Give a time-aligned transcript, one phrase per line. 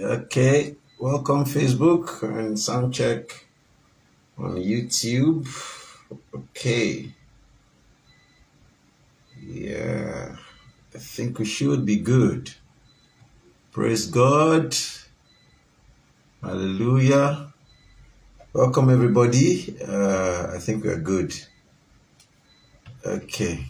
[0.00, 3.32] Okay, welcome Facebook and Soundcheck
[4.38, 5.48] on YouTube.
[6.32, 7.12] Okay,
[9.42, 10.36] yeah,
[10.94, 12.54] I think we should be good.
[13.72, 14.76] Praise God.
[16.42, 17.52] Hallelujah.
[18.52, 19.76] Welcome, everybody.
[19.84, 21.34] Uh, I think we're good.
[23.04, 23.66] Okay.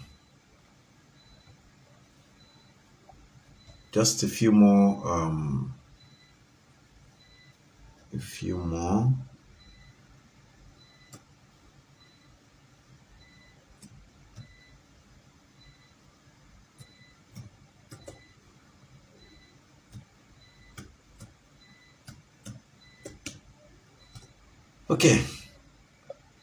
[3.92, 5.08] Just a few more.
[5.08, 5.74] Um,
[8.14, 9.12] a few more.
[24.90, 25.22] Okay.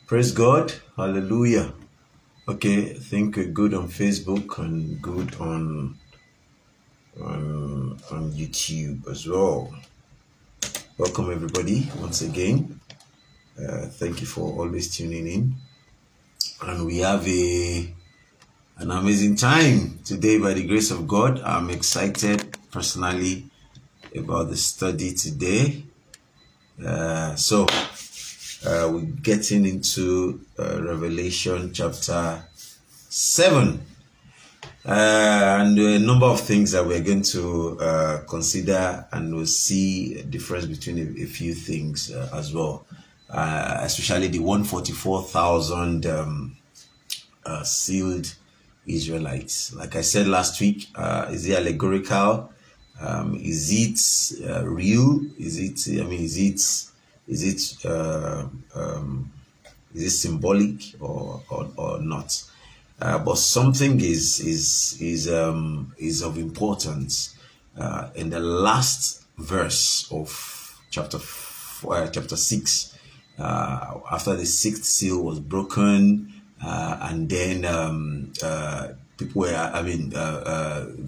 [0.08, 0.72] Praise God.
[0.96, 1.74] Hallelujah.
[2.48, 5.98] Okay, I think good on Facebook and good on
[7.20, 9.74] on on YouTube as well.
[10.98, 12.80] Welcome everybody once again.
[13.60, 15.55] Uh, thank you for always tuning in.
[16.62, 17.93] And we have a
[18.77, 21.41] an amazing time today by the grace of God.
[21.41, 23.43] I'm excited personally
[24.16, 25.84] about the study today.
[26.82, 27.66] Uh, so
[28.66, 32.41] uh, we're getting into uh, Revelation chapter
[33.10, 33.85] 7.
[34.88, 40.20] Uh, and a number of things that we're going to uh, consider, and we'll see
[40.20, 42.86] a difference between a, a few things uh, as well,
[43.32, 46.56] uh, especially the 144,000 um,
[47.48, 48.36] uh, sealed
[48.86, 49.74] Israelites.
[49.74, 52.54] Like I said last week, uh, is it allegorical?
[53.02, 55.20] Um, is it real?
[55.40, 56.91] Is it, I mean, is it
[57.28, 59.32] is it um,
[59.96, 62.44] is it symbolic or or, or not?
[63.01, 67.35] Uh, but something is is is um, is of importance
[67.78, 72.97] uh, in the last verse of chapter four, uh, chapter six.
[73.38, 76.31] Uh, after the sixth seal was broken,
[76.66, 78.31] uh, and then um,
[79.17, 80.12] people were, I mean,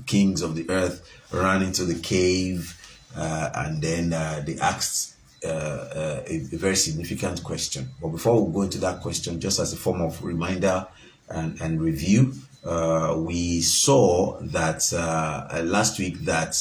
[0.05, 2.75] kings of the earth ran into the cave,
[3.15, 4.09] and then
[4.45, 5.15] they asked
[5.45, 7.91] a, a, very significant question.
[8.01, 10.85] But before we go into that question, just as a form of reminder
[11.29, 12.33] and, and review,
[12.65, 16.57] uh, we saw that uh, uh, last week that,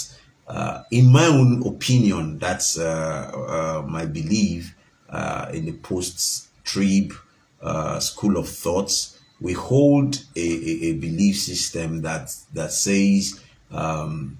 [0.47, 4.75] uh, in my own opinion, that's my belief
[5.53, 7.13] in the post-trib
[7.99, 9.19] school of thoughts.
[9.41, 13.39] We hold a, a, a, belief system that that says
[13.71, 14.39] um,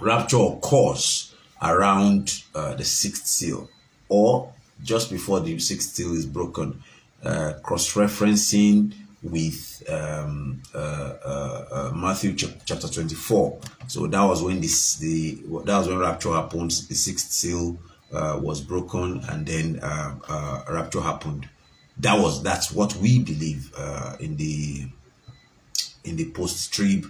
[0.00, 3.68] rapture occurs around uh, the sixth seal
[4.08, 4.50] or
[4.82, 6.82] just before the sixth seal is broken,
[7.22, 13.58] uh, cross-referencing with um, uh, uh, uh Matthew ch chapter 24.
[13.88, 16.70] So that was when this the that was when rapture happened.
[16.70, 17.78] The sixth seal
[18.12, 19.80] uh, was broken, and then
[20.68, 21.48] rapture happened.
[21.98, 23.72] That was that's what we believe
[24.20, 24.86] in the
[26.04, 27.06] in the post-trib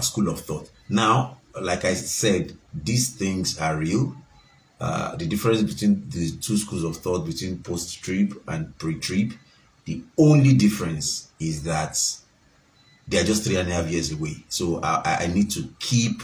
[0.00, 0.70] school of thought.
[0.88, 4.14] Now, like I said, these things are real.
[4.78, 9.32] Uh, the difference between the two schools of thought between post-trib and pre-trib,
[9.86, 11.98] the only difference is that
[13.08, 14.44] they are just three and a half years away.
[14.48, 16.22] So I, I need to keep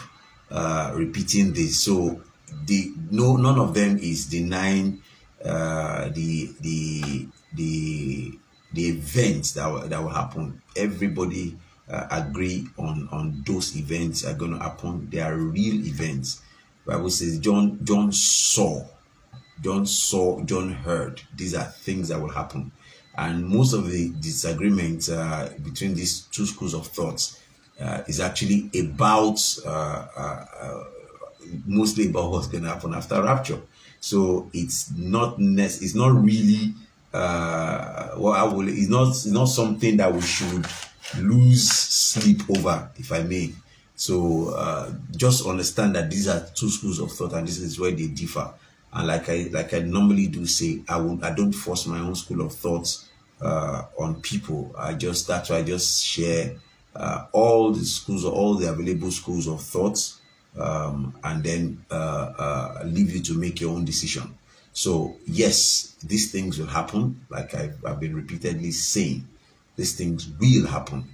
[0.51, 1.83] uh, repeating this.
[1.83, 2.21] So
[2.67, 5.03] the no none of them is denying
[5.45, 8.33] uh, the the the
[8.73, 10.61] the events that will, that will happen.
[10.77, 11.57] Everybody
[11.89, 15.09] uh, agree on on those events are going to happen.
[15.11, 16.43] They are real events.
[16.85, 18.85] Bible says John John saw,
[19.61, 21.23] John saw, John heard.
[21.37, 22.73] These are things that will happen,
[23.17, 27.41] and most of the disagreement uh, between these two schools of thoughts
[27.81, 30.85] uh, is actually about uh, uh, uh,
[31.67, 33.61] mostly about what's going to happen after rapture.
[34.01, 36.75] So it's not it's not really
[37.13, 38.69] uh, what I will.
[38.69, 40.67] It's not it's not something that we should
[41.19, 43.53] lose sleep over, if I may.
[43.95, 47.93] So uh, just understand that these are two schools of thought, and this is where
[47.93, 48.53] they differ.
[48.93, 52.15] And like I like I normally do say, I will I don't force my own
[52.15, 53.09] school of thoughts
[53.41, 54.75] uh, on people.
[54.79, 56.57] I just that's why I just share
[56.95, 60.21] uh, all the schools, all the available schools of thoughts,
[60.59, 61.95] um, and then uh,
[62.39, 64.35] uh, leave you to make your own decision.
[64.75, 69.27] So yes, these things will happen, like I've, I've been repeatedly saying
[69.77, 71.05] these things will happen.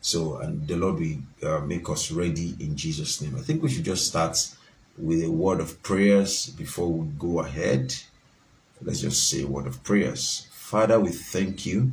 [0.00, 3.34] So, and the Lord will uh, make us ready in Jesus' name.
[3.36, 4.36] I think we should just start
[5.00, 7.94] with a word of prayers before we go ahead.
[8.82, 10.46] Let's just say a word of prayers.
[10.52, 11.92] Father, we thank you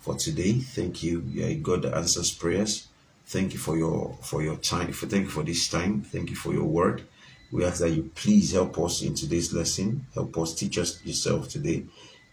[0.00, 0.54] for today.
[0.54, 1.24] Thank you.
[1.28, 2.88] You're a God that answers prayers.
[3.26, 4.92] Thank you for your for your time.
[4.92, 6.02] Thank you for this time.
[6.02, 7.04] Thank you for your word.
[7.50, 10.06] We ask that you please help us in today's lesson.
[10.14, 11.84] Help us teach us yourself today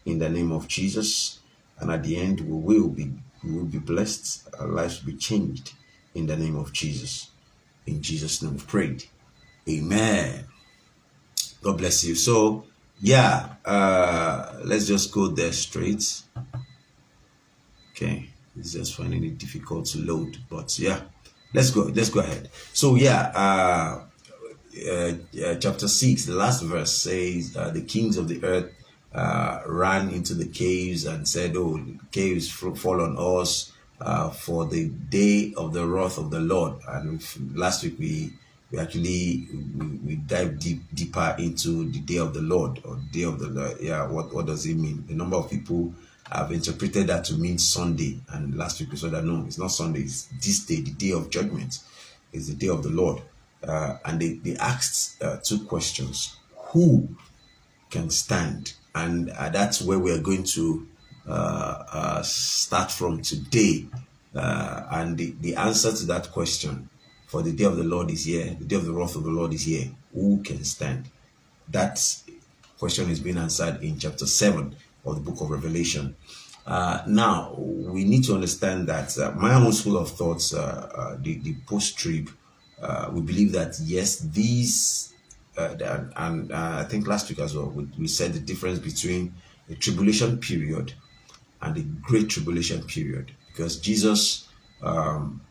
[0.06, 1.40] in the name of Jesus.
[1.80, 3.12] And at the end, we will be
[3.44, 4.50] we will be blessed.
[4.60, 5.74] Our lives will be changed
[6.16, 7.30] in the name of Jesus.
[7.86, 9.06] In Jesus' name we prayed.
[9.70, 10.46] Amen.
[11.62, 12.16] God bless you.
[12.16, 12.66] So
[13.02, 16.22] yeah, uh, let's just go there straight.
[17.92, 21.02] Okay, it's just finding it difficult to load, but yeah,
[21.54, 21.84] let's go.
[21.84, 22.50] Let's go ahead.
[22.74, 24.04] So yeah, uh,
[24.88, 25.14] uh,
[25.46, 28.72] uh chapter six, the last verse says, uh, "The kings of the earth
[29.14, 31.80] uh, ran into the caves and said, "Oh,
[32.12, 36.76] caves fall on us." Uh, for the day of the wrath of the Lord.
[36.88, 37.22] And
[37.54, 38.32] last week we
[38.72, 43.24] we actually we, we dive deep deeper into the day of the Lord or day
[43.24, 43.78] of the Lord.
[43.80, 45.06] Yeah, what what does it mean?
[45.10, 45.94] A number of people
[46.32, 49.72] have interpreted that to mean Sunday, and last week we saw that no, it's not
[49.72, 50.02] Sunday.
[50.02, 51.80] It's this day, the day of judgment,
[52.32, 53.22] is the day of the Lord.
[53.64, 56.36] Uh, and they they asked uh, two questions:
[56.72, 57.10] Who
[57.90, 58.74] can stand?
[58.94, 60.88] And uh, that's where we are going to
[61.28, 63.86] uh, uh, start from today.
[64.36, 66.88] Uh, and the, the answer to that question
[67.30, 68.56] for the day of the Lord is here.
[68.58, 69.88] The day of the wrath of the Lord is here.
[70.16, 71.10] Who can stand?
[71.68, 72.04] That
[72.80, 76.16] question is being answered in chapter 7 of the book of Revelation.
[76.66, 81.18] Uh, now, we need to understand that uh, my own school of thoughts, uh, uh
[81.22, 82.32] the, the post trib,
[82.82, 85.14] uh, we believe that yes, these,
[85.56, 85.76] uh,
[86.16, 89.36] and I think last week as well, we, we, said the difference between
[89.68, 90.94] the tribulation period
[91.62, 93.34] and the great tribulation period.
[93.52, 94.48] Because Jesus
[94.82, 95.42] um,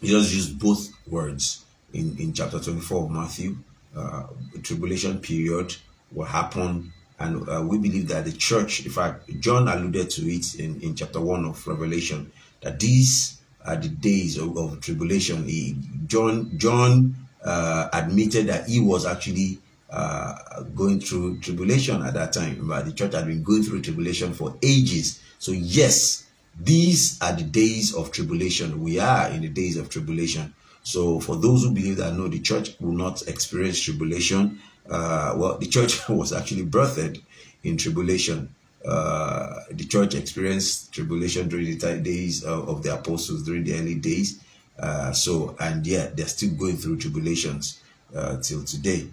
[0.00, 3.56] he just used both words in, in chapter 24 of Matthew.
[3.96, 4.24] Uh,
[4.62, 5.74] tribulation period
[6.12, 10.54] will happen, and uh, we believe that the church, in fact, John alluded to it
[10.54, 12.30] in, in chapter 1 of Revelation,
[12.60, 15.44] that these are the days of, of tribulation.
[15.48, 19.58] He, John, John uh, admitted that he was actually
[19.90, 24.32] uh, going through tribulation at that time, but the church had been going through tribulation
[24.32, 25.20] for ages.
[25.38, 26.27] So, yes,
[26.58, 28.82] these are the days of tribulation.
[28.82, 30.54] We are in the days of tribulation.
[30.82, 34.60] So for those who believe that no, the church will not experience tribulation,
[34.90, 37.20] uh, well, the church was actually birthed
[37.62, 38.54] in tribulation.
[38.84, 43.94] Uh, the church experienced tribulation during the days of, of the apostles, during the early
[43.94, 44.42] days.
[44.78, 47.82] Uh, so, and yet they're still going through tribulations
[48.14, 49.06] uh, till today.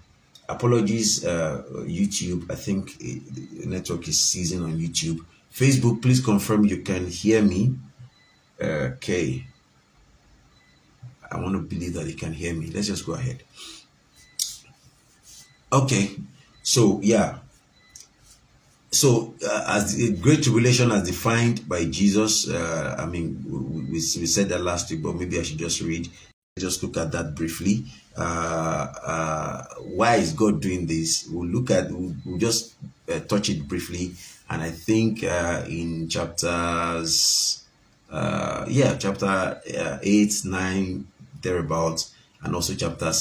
[0.48, 2.50] Apologies, uh, YouTube.
[2.50, 5.24] I think the network is seizing on YouTube.
[5.56, 7.74] Facebook, please confirm you can hear me.
[8.60, 9.46] Okay.
[11.32, 12.66] I want to believe that you can hear me.
[12.66, 13.42] Let's just go ahead.
[15.72, 16.10] Okay.
[16.62, 17.38] So, yeah.
[18.90, 23.92] So, uh, as the Great Tribulation as defined by Jesus, uh, I mean, we, we,
[23.92, 26.06] we, said that last week, but maybe I should just read,
[26.58, 27.86] just look at that briefly.
[28.16, 31.26] Uh, uh why is God doing this?
[31.30, 32.74] We'll look at, we'll, we'll just
[33.10, 34.12] uh, touch it briefly
[34.48, 37.64] and I think uh, in chapters,
[38.10, 41.06] uh, yeah, chapter uh, 8, 9,
[41.42, 43.12] thereabouts, and also chapter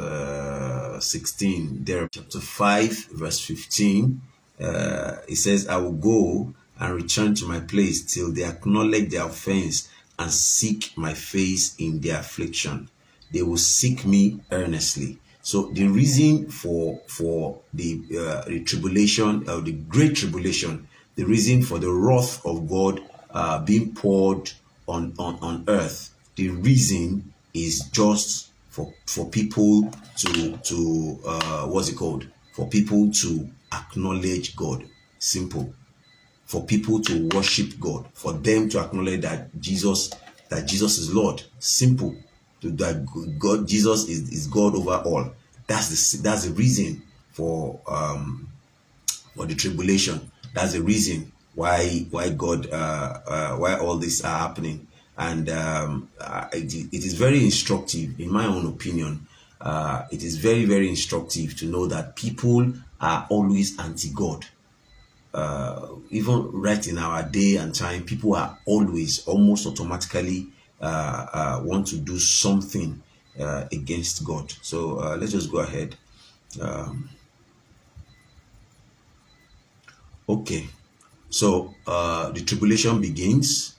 [0.00, 4.20] uh, 16, there, chapter 5, verse 15,
[4.60, 9.26] uh, it says, I will go and return to my place till they acknowledge their
[9.26, 9.88] offense
[10.18, 12.88] and seek my face in their affliction.
[13.32, 15.18] They will seek me earnestly.
[15.42, 21.62] So the reason for for the uh, the tribulation, uh, the great tribulation, the reason
[21.62, 23.00] for the wrath of God
[23.30, 24.52] uh, being poured
[24.86, 31.88] on, on on earth, the reason is just for for people to to uh, what's
[31.88, 32.26] it called?
[32.52, 34.84] For people to acknowledge God.
[35.18, 35.72] Simple.
[36.44, 38.06] For people to worship God.
[38.12, 40.10] For them to acknowledge that Jesus
[40.50, 41.42] that Jesus is Lord.
[41.58, 42.14] Simple
[42.62, 43.06] that
[43.38, 45.32] God, Jesus is, is God over all.
[45.70, 47.00] That's the that's the reason
[47.30, 48.48] for um
[49.36, 50.32] for the tribulation.
[50.52, 54.88] That's the reason why why God uh, uh why all this are happening.
[55.16, 59.28] And um, uh, it, is very instructive, in my own opinion.
[59.60, 64.46] Uh, it is very very instructive to know that people are always anti-God.
[65.32, 70.48] Uh, even right in our day and time, people are always almost automatically
[70.80, 73.00] uh, uh, want to do something
[73.38, 74.52] uh, against God.
[74.62, 75.96] So uh, let's just go ahead.
[76.60, 77.08] Um,
[80.28, 80.68] okay,
[81.30, 83.76] so uh, the tribulation begins.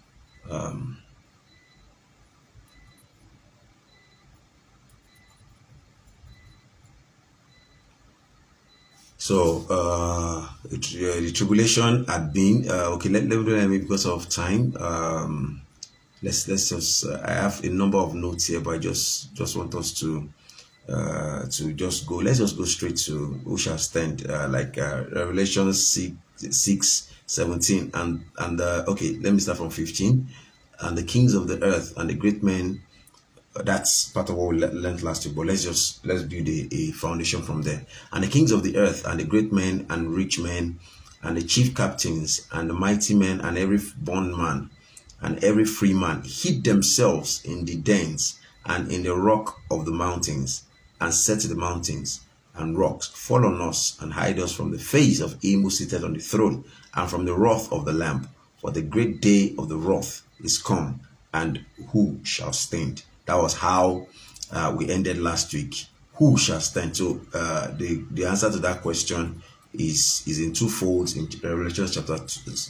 [0.50, 1.00] Um,
[9.17, 13.10] So uh, the tribulation had been uh, okay.
[13.10, 14.75] Let, let me because of time.
[14.77, 15.62] Um,
[16.21, 19.55] let's let's just uh, i have a number of notes here but i just just
[19.55, 20.29] want us to
[20.89, 22.15] uh, to just go.
[22.15, 27.91] Let's just go straight to who shall stand, uh, like uh, Revelation 6, 6 17.
[27.93, 30.27] And, and uh, okay, let me start from 15.
[30.81, 32.81] And the kings of the earth and the great men
[33.53, 36.91] that's part of what we learned last week but let's just let's build a, a,
[36.91, 40.39] foundation from there and the kings of the earth and the great men and rich
[40.39, 40.79] men
[41.23, 44.69] and the chief captains and the mighty men and every bondman
[45.21, 49.91] and every free man hid themselves in the dens and in the rock of the
[49.91, 50.63] mountains
[50.99, 52.21] and said to the mountains
[52.55, 56.03] and rocks fall on us and hide us from the face of him who seated
[56.03, 56.63] on the throne
[56.95, 60.57] and from the wrath of the lamb for the great day of the wrath is
[60.57, 60.99] come
[61.33, 64.07] and who shall stand that was how
[64.51, 65.85] uh, we ended last week.
[66.15, 66.97] Who shall stand?
[66.97, 69.41] So uh, the the answer to that question
[69.73, 72.15] is is in two folds in Revelation chapter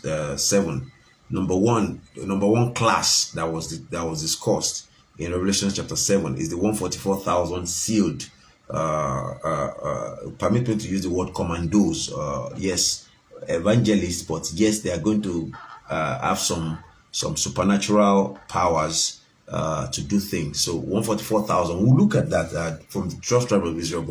[0.08, 0.92] uh, seven.
[1.32, 6.50] Number one, number one class that was that was discussed in Revelation chapter seven is
[6.50, 8.30] the one forty four thousand sealed.
[8.70, 12.10] Uh, uh, uh, permit me to use the word commandos.
[12.58, 13.10] yes,
[13.50, 15.52] evangelists, but yes, they are going to
[15.90, 16.80] have some
[17.12, 20.62] some supernatural powers uh, to do things.
[20.62, 21.78] So 144,000.
[21.78, 24.04] We'll look at that uh, from the 12 tribe of Israel,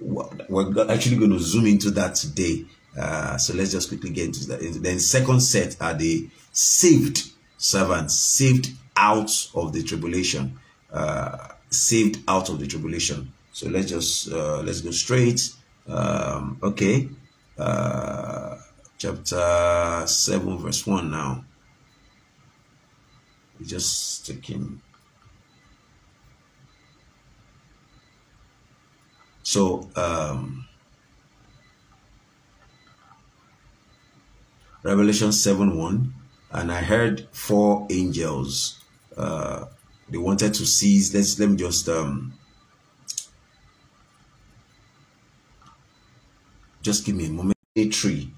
[0.00, 2.64] but we're actually going to zoom into that today.
[2.98, 4.60] Uh, so let's just quickly get into that.
[4.82, 10.58] Then second set are the saved servants, saved out of the tribulation,
[10.92, 13.32] uh, saved out of the tribulation.
[13.52, 15.50] So let's just uh, let's go straight.
[15.86, 17.08] Um, okay,
[17.58, 18.56] uh,
[18.98, 21.44] chapter seven, verse one now
[23.62, 24.80] just checking.
[29.42, 30.66] So, um,
[34.84, 36.14] Revelation 7 1,
[36.52, 38.78] and I heard four angels.
[39.16, 39.64] Uh,
[40.10, 41.14] they wanted to seize.
[41.14, 42.34] Let's let me just um,
[46.82, 47.56] just give me a moment.
[47.76, 48.30] A tree,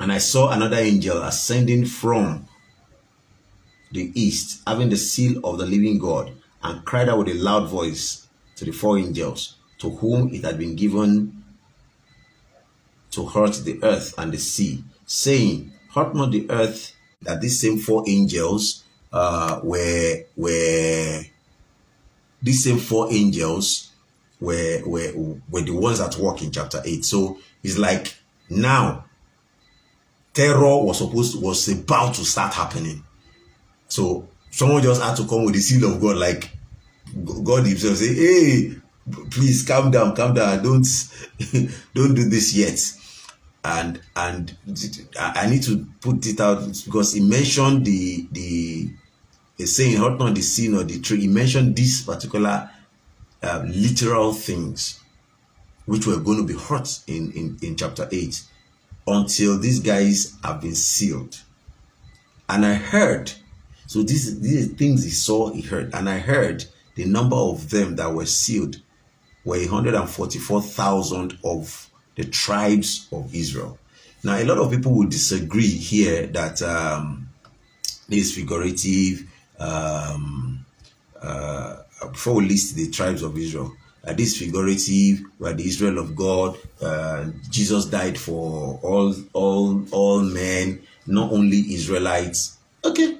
[0.00, 2.48] and I saw another angel ascending from
[3.92, 7.68] the east, having the seal of the living God, and cried out with a loud
[7.68, 11.44] voice to the four angels, to whom it had been given
[13.12, 17.78] to hurt the earth and the sea, saying, Hurt not the earth, that these same
[17.78, 21.22] four angels uh, were were
[22.42, 23.90] these same four angels
[24.40, 25.12] were were
[25.50, 27.04] were the ones at work in chapter 8.
[27.04, 28.16] So it's like
[28.50, 29.04] now
[30.32, 33.04] terror was supposed was about to start happening
[33.88, 36.50] so someone just had to come with the seal of God, like
[37.44, 38.74] God Himself say, "Hey,
[39.30, 40.62] please calm down, calm down.
[40.62, 40.86] Don't
[41.94, 42.80] don't do this yet."
[43.64, 44.56] And and
[45.18, 48.90] I need to put it out because he mentioned the the
[49.64, 52.70] saying, "Hurt not the sin or the tree." He mentioned these particular
[53.42, 55.00] uh, literal things
[55.86, 58.42] which were going to be hurt in, in, in chapter 8
[59.06, 61.38] until these guys have been sealed.
[62.48, 63.32] And I heard
[63.86, 67.96] so these these things he saw, he heard, and I heard the number of them
[67.96, 68.80] that were sealed
[69.44, 73.78] were 144,000 of the tribes of Israel.
[74.22, 77.28] Now, a lot of people will disagree here that um,
[78.08, 79.28] this figurative.
[79.58, 80.64] Um,
[81.20, 81.76] uh,
[82.10, 83.72] before we list the tribes of Israel,
[84.06, 90.20] uh, this figurative, where the Israel of God, uh, Jesus died for all all all
[90.20, 92.58] men, not only Israelites.
[92.84, 93.16] Okay,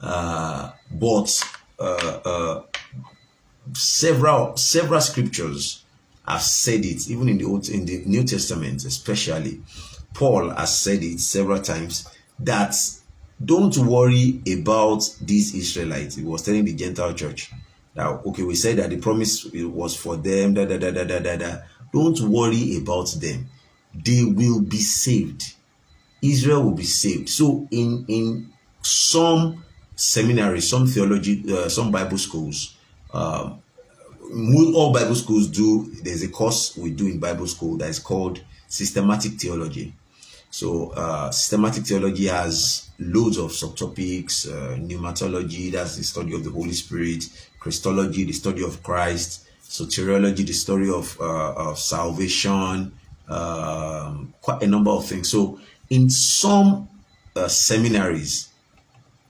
[0.00, 1.42] uh, but
[1.78, 2.62] uh, uh,
[3.74, 5.83] several several scriptures
[6.26, 9.60] have said it, even in the Old, in the New Testament, especially.
[10.14, 12.74] Paul has said it several times that
[13.44, 16.14] don't worry about these Israelites.
[16.16, 17.50] He was telling the Gentile church
[17.94, 20.54] that okay, we said that the promise was for them.
[20.54, 21.36] Da da da da da da.
[21.36, 21.56] da.
[21.92, 23.48] Don't worry about them.
[23.94, 25.54] They will be saved.
[26.22, 27.28] Israel will be saved.
[27.28, 28.52] So in in
[28.82, 29.64] some
[29.96, 32.76] seminaries, some theology, uh, some Bible schools,
[33.12, 33.62] um,
[34.74, 35.90] all Bible schools do.
[36.02, 39.94] There's a course we do in Bible school that is called systematic theology.
[40.50, 46.50] So uh, systematic theology has loads of subtopics, uh, pneumatology, that's the study of the
[46.50, 47.24] Holy Spirit,
[47.58, 52.92] Christology, the study of Christ, soteriology, the story of, uh, of salvation,
[53.28, 55.28] um, quite a number of things.
[55.28, 55.58] So
[55.90, 56.88] in some
[57.34, 58.48] uh, seminaries,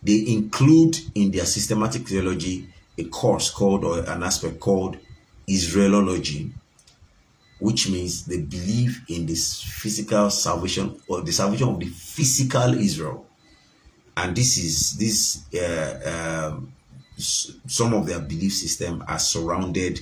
[0.02, 4.96] they include in their systematic theology a course called or an aspect called
[5.48, 6.52] Israelology,
[7.58, 13.26] which means they believe in this physical salvation or the salvation of the physical Israel.
[14.16, 16.72] And this is this uh, um,
[17.16, 20.00] some of their belief system are surrounded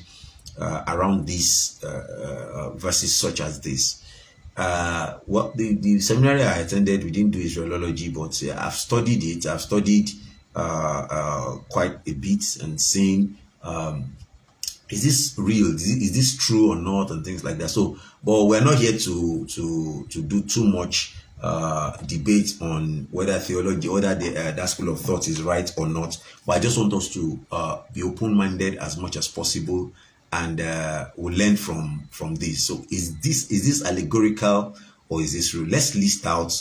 [0.59, 4.03] uh, around these uh, verses such as this.
[4.57, 9.25] Uh, well, the, the seminary I attended, we didn't do Israelology, but uh, I've studied
[9.25, 9.47] it.
[9.47, 14.17] I've studied uh, uh, quite a bit and seen um,
[14.93, 15.75] is this real?
[15.75, 17.71] Is, is this true or not, and things like that.
[17.71, 23.39] So, but we're not here to to to do too much uh, debate on whether
[23.39, 26.19] theology, whether the, uh, that school of thought is right or not.
[26.47, 29.91] But I just want us to uh, be open-minded as much as possible,
[30.33, 32.65] and uh, we'll learn from from this.
[32.65, 34.77] So, is this is this allegorical
[35.09, 35.69] or is this real?
[35.69, 36.53] Let's list out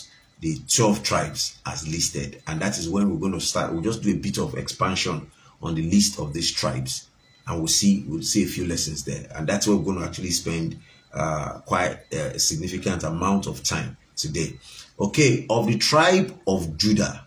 [0.41, 3.71] the 12 tribes as listed, and that is when we're going to start.
[3.71, 5.29] We'll just do a bit of expansion
[5.62, 7.07] on the list of these tribes,
[7.48, 10.05] and we'll see we'll see a few lessons there, and that's where we're going to
[10.05, 10.79] actually spend
[11.13, 14.57] uh, quite a significant amount of time today.
[15.00, 17.25] Okay, of the tribe of Judah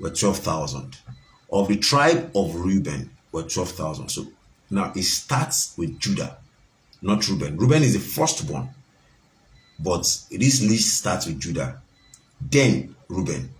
[0.00, 0.98] were 12,000.
[1.50, 4.08] Of the tribe of Reuben were 12,000.
[4.08, 4.26] So
[4.70, 6.38] now it starts with Judah,
[7.00, 7.56] not Reuben.
[7.56, 8.68] Reuben is the firstborn,
[9.78, 11.80] but this list starts with Judah.
[12.50, 13.50] Then Reuben.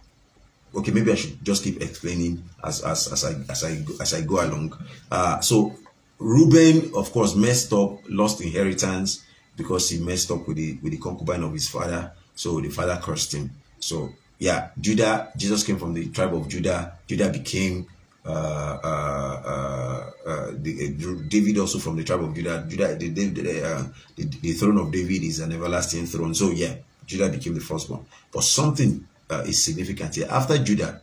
[0.74, 4.22] Okay, maybe I should just keep explaining as as, as I as I as I
[4.22, 4.72] go along.
[5.10, 5.76] Uh, so
[6.18, 9.24] Reuben, of course, messed up, lost inheritance
[9.56, 12.12] because he messed up with the with the concubine of his father.
[12.34, 13.50] So the father cursed him.
[13.78, 16.98] So yeah, Judah, Jesus came from the tribe of Judah.
[17.06, 17.86] Judah became
[18.24, 22.64] uh, uh, uh, uh the, uh, David also from the tribe of Judah.
[22.68, 23.84] Judah, the, the, uh,
[24.16, 26.34] the, the, throne of David is an everlasting throne.
[26.34, 26.74] So yeah,
[27.12, 28.04] Judah became the firstborn.
[28.32, 29.06] But something
[29.46, 30.26] is significant here.
[30.30, 31.00] After Judah,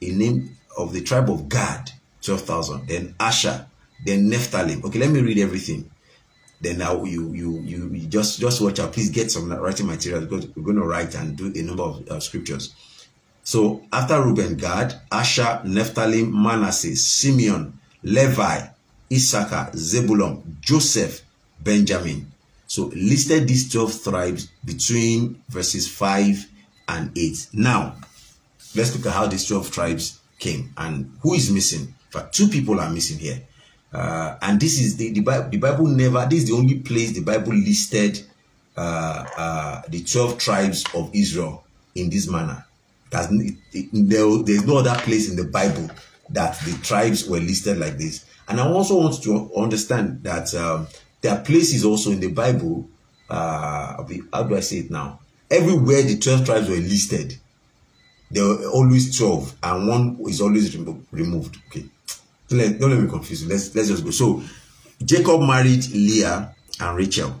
[0.00, 1.90] a name of the tribe of Gad,
[2.22, 2.86] 12,000.
[2.88, 3.66] Then Asher,
[4.04, 4.84] then Nephthalim.
[4.84, 5.90] Okay, let me read everything
[6.60, 8.92] then now you, you you you just just watch out.
[8.92, 12.08] Please get some writing material because we're going to write and do a number of
[12.08, 12.74] uh, scriptures.
[13.44, 18.66] So after Reuben, Gad, Asher, Naphtali, Manasseh, Simeon, Levi,
[19.10, 21.22] Issachar, Zebulun, Joseph,
[21.60, 22.30] Benjamin.
[22.68, 26.46] So listed these 12 tribes between verses 5
[26.88, 27.48] and 8.
[27.54, 27.96] Now,
[28.76, 31.80] let's look at how these 12 tribes came and who is missing.
[31.80, 33.42] In fact, two people are missing here.
[33.90, 37.12] Uh, and this is the, the Bible, the Bible never, this is the only place
[37.12, 38.22] the Bible listed
[38.76, 41.64] uh, uh, the 12 tribes of Israel
[41.94, 42.66] in this manner.
[43.10, 45.90] It, there, there's no other place in the Bible
[46.28, 48.26] that the tribes were listed like this.
[48.46, 50.86] And I also want to understand that um,
[51.20, 52.88] there are places also in the Bible,
[53.28, 54.02] uh,
[54.32, 55.20] how do I say it now?
[55.50, 57.38] Everywhere the 12 tribes were listed,
[58.30, 61.56] there were always 12, and one is always remo removed.
[61.68, 61.84] Okay
[62.48, 63.48] don't let, don't let me confuse you.
[63.48, 64.10] Let's let's just go.
[64.10, 64.42] So
[65.04, 67.34] Jacob married Leah and Rachel.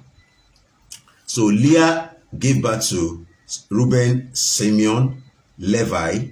[1.26, 3.26] So Leah gave birth to
[3.70, 5.22] Reuben, Simeon,
[5.58, 6.28] Levi,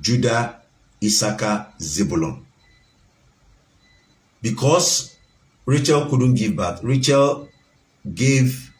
[0.00, 0.62] Judah,
[1.02, 2.46] Issachar, Zebulun.
[4.40, 5.11] Because
[5.66, 7.48] Rachel couldn't give birth, Rachel
[8.14, 8.72] gave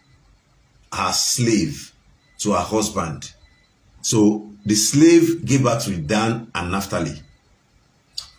[0.93, 1.93] her slave
[2.39, 3.33] to her husband.
[4.03, 7.23] So the slave gave birth to Dan and Naphtali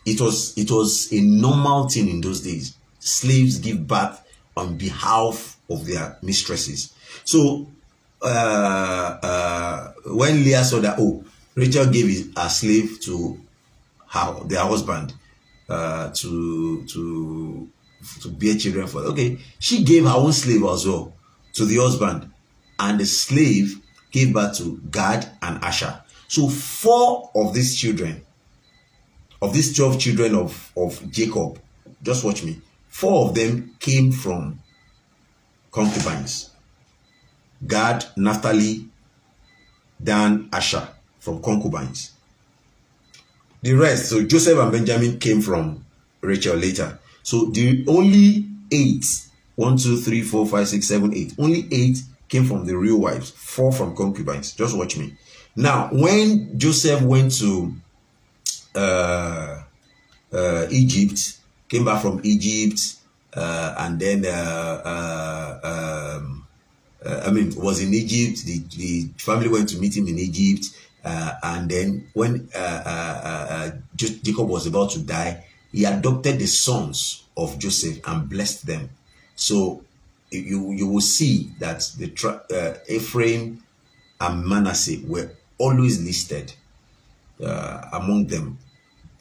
[0.06, 2.76] it was it was a normal thing in those days.
[3.00, 4.22] Slaves give birth
[4.56, 6.94] on behalf of their mistresses.
[7.26, 7.68] So
[8.22, 8.26] uh,
[9.22, 11.24] uh, when Leah saw that, oh,
[11.56, 13.40] Rachel gave his, a slave to
[14.10, 15.14] her their husband
[15.70, 17.70] uh, to to
[18.22, 19.00] to bear children for.
[19.00, 21.14] Okay, she gave her own slave as well
[21.54, 22.32] to the husband,
[22.80, 23.80] and the slave
[24.12, 26.02] gave birth to Gad and Asher.
[26.28, 28.24] So four of these children
[29.44, 31.60] of these 12 children of, of Jacob,
[32.02, 34.58] just watch me, four of them came from
[35.70, 36.50] concubines.
[37.68, 38.86] Gad, Naphtali,
[40.02, 40.88] Dan, Asher,
[41.20, 42.12] from concubines.
[43.62, 45.86] The rest, so Joseph and Benjamin came from
[46.22, 46.98] Rachel later.
[47.24, 49.06] So the only eight,
[49.56, 53.32] one, two, three, four, five, six, seven, eight, only eight came from the real wives,
[53.32, 54.54] four from concubines.
[54.54, 55.16] Just watch me.
[55.56, 57.74] Now, when Joseph went to
[58.76, 59.64] uh,
[60.32, 61.38] uh, Egypt,
[61.70, 62.96] came back from Egypt,
[63.36, 66.48] uh, and then uh, uh, um,
[67.06, 68.46] uh, I mean was in Egypt.
[68.46, 70.66] The, the family went to meet him in Egypt,
[71.04, 72.50] and then when
[73.96, 78.90] Jacob was about to die, he adopted the sons of Joseph and blessed them.
[79.36, 79.84] So
[80.32, 83.62] you you will see that the Ephraim
[84.22, 86.54] and Manasseh were always listed
[87.44, 88.58] uh, among them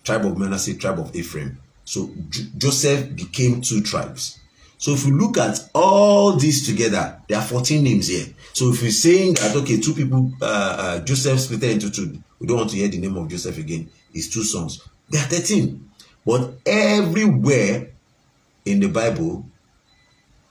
[0.05, 1.59] tribe of Manasseh, tribe of Ephraim.
[1.85, 4.39] So J Joseph became two tribes.
[4.79, 8.27] So if you look at all these together, there are 14 names here.
[8.53, 12.49] So if you're saying that, okay, two people, uh, uh, Joseph split into two, we
[12.49, 14.83] don't want to hear the name of Joseph again, his two sons.
[15.09, 15.91] There are 13.
[16.25, 17.89] But everywhere
[18.65, 19.47] in the Bible,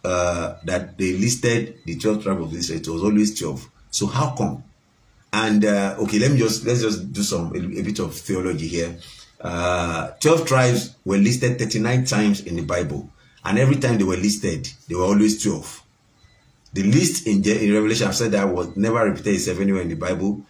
[0.04, 3.70] uh, that they listed the 12 tribes of Israel, it was always 12.
[3.90, 4.64] So how come?
[5.34, 8.68] And uh, okay, let me just let's just do some a, a bit of theology
[8.68, 8.98] here.
[9.40, 13.10] Uh, 12 tribes were listed 39 times in the Bible,
[13.46, 15.84] and every time they were listed, they were always 12.
[16.74, 19.96] The list in, in Revelation, I've said that was never repeated itself anywhere in the
[19.96, 20.42] Bible,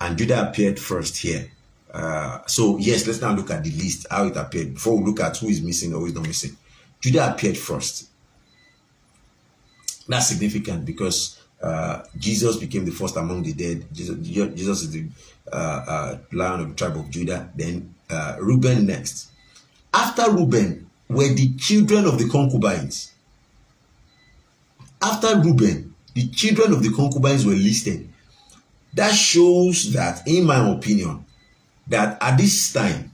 [0.00, 1.50] and Judah appeared first here.
[1.92, 5.20] Uh, so yes, let's now look at the list, how it appeared, before we look
[5.20, 6.56] at who is missing or who is not missing.
[7.00, 8.08] Judah appeared first.
[10.06, 13.86] That's significant because uh, Jesus became the first among the dead.
[13.92, 15.06] Jesus, Jesus is the
[15.52, 17.50] uh, uh, lion of the tribe of Judah.
[17.54, 19.30] Then uh, Reuben next.
[19.92, 23.12] After Reuben were the children of the concubines.
[25.02, 28.08] After Reuben, the children of the concubines were listed.
[28.94, 31.24] That shows that, in my opinion,
[31.90, 33.12] that at this time,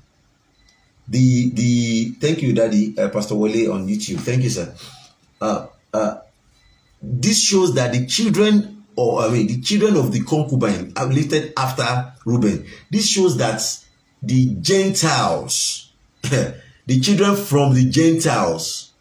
[1.08, 4.20] the the thank you, Daddy uh, Pastor Wale on YouTube.
[4.20, 4.74] Thank you, sir.
[5.40, 6.18] Uh, uh,
[7.02, 11.52] this shows that the children, or I mean, the children of the concubine are listed
[11.56, 12.66] after Reuben.
[12.90, 13.62] This shows that
[14.22, 18.92] the Gentiles, the children from the Gentiles,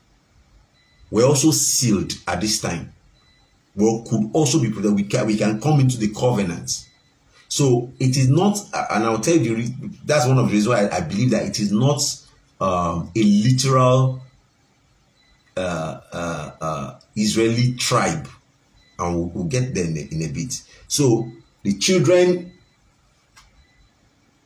[1.12, 2.94] were also sealed at this time.
[3.76, 6.85] Well, could also be that we can we can come into the covenant.
[7.56, 8.58] So it is not,
[8.92, 9.66] and I'll tell you,
[10.04, 12.02] that's one of the reasons why I, believe that it is not
[12.60, 14.20] um, a literal
[15.56, 18.28] uh, uh, uh, Israeli tribe,
[19.00, 20.62] and we'll, we'll get there in a, in a, bit.
[20.90, 21.32] So
[21.64, 22.52] the children.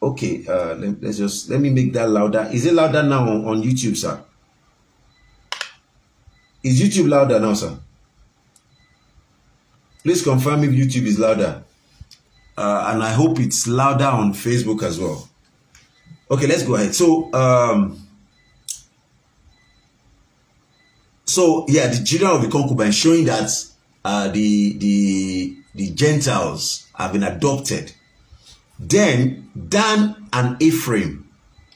[0.04, 2.48] Okay, uh, let, us just let me make that louder.
[2.54, 4.24] Is it louder now on, on YouTube, sir?
[6.62, 7.76] Is YouTube louder now, sir?
[10.04, 11.64] Please confirm if YouTube is louder.
[12.60, 15.30] Uh, and I hope it's louder on Facebook as well.
[16.30, 16.94] Okay, let's go ahead.
[16.94, 18.10] So, um,
[21.30, 23.52] So yeah, the children of the concubine showing that
[24.04, 27.94] uh, the the the Gentiles have been adopted.
[28.80, 31.30] Then Dan and Ephraim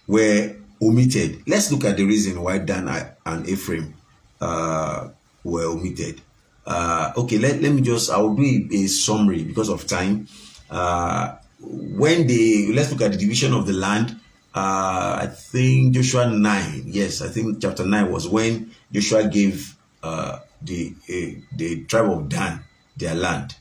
[0.07, 1.43] were omitted.
[1.45, 2.89] Let's look at the reason why Dan
[3.27, 3.93] and Ephraim
[4.41, 5.09] uh,
[5.43, 6.21] were omitted.
[6.65, 10.27] Uh, okay, let, let me just, I will do a summary because of time.
[10.73, 14.19] Uh, when they, let's look at the division of the land
[14.53, 20.39] uh, I think Joshua 9, yes, I think chapter 9 was when Joshua gave uh,
[20.61, 22.63] the, uh, the tribe of Dan
[22.95, 23.55] their land.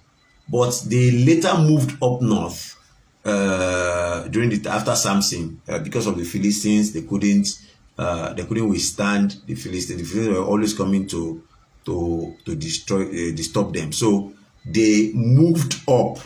[0.51, 2.77] But they later moved up north
[3.25, 6.93] uh, during the after Samson uh, because of the Philistines.
[6.93, 7.49] They couldn't
[7.97, 10.03] uh, they couldn't withstand the Philistines.
[10.03, 11.43] The Philistines were always coming to
[11.87, 13.93] to to destroy uh, disturb them.
[13.93, 14.35] So
[14.67, 16.19] they moved up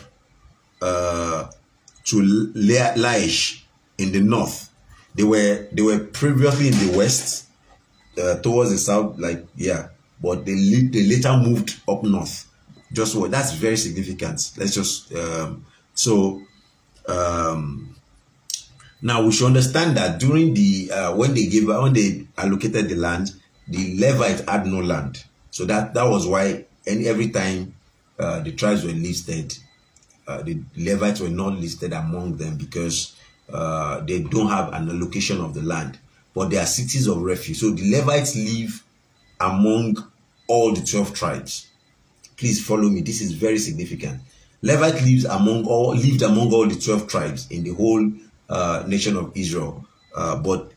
[0.81, 1.49] uh,
[2.05, 2.15] to
[2.55, 3.63] Laish
[3.97, 4.69] in the north.
[5.15, 7.47] They were they were previously in the west,
[8.21, 9.89] uh, towards the south, like yeah,
[10.21, 10.53] but they
[10.91, 12.45] they later moved up north.
[12.93, 14.51] Just what that's very significant.
[14.57, 16.41] Let's just um, so
[17.07, 17.95] um,
[19.01, 22.95] now we should understand that during the uh, when they gave when they allocated the
[22.95, 23.31] land,
[23.67, 25.23] the Levite had no land.
[25.51, 27.73] So that that was why and every time
[28.17, 29.57] uh, the tribes were listed,
[30.27, 33.15] uh, the Levites were not listed among them because
[33.51, 35.97] uh, they don't have an allocation of the land,
[36.33, 37.57] but they are cities of refuge.
[37.57, 38.83] So the Levites live
[39.39, 39.97] among
[40.47, 41.67] all the 12 tribes.
[42.35, 43.01] Please follow me.
[43.01, 44.19] This is very significant.
[44.61, 48.11] Levite lives among all lived among all the 12 tribes in the whole
[48.49, 49.85] uh, nation of Israel.
[50.15, 50.71] Uh, but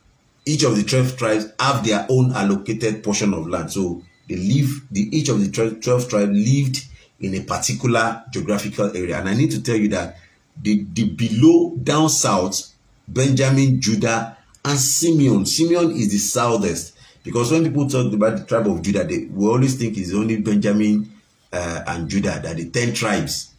[0.44, 3.72] each of the 12 tribes have their own allocated portion of land.
[3.72, 6.84] So they live, the, each of the 12, 12 tribes lived
[7.20, 9.18] in a particular geographical area.
[9.18, 10.16] And I need to tell you that
[10.61, 12.74] the, the below down south,
[13.06, 15.46] Benjamin, Judah, and Simeon.
[15.46, 16.96] Simeon is the southest.
[17.22, 20.38] Because when people talk about the tribe of Judah, they we always think it's only
[20.38, 21.11] Benjamin
[21.52, 23.52] uh, and Judah, that the 10 tribes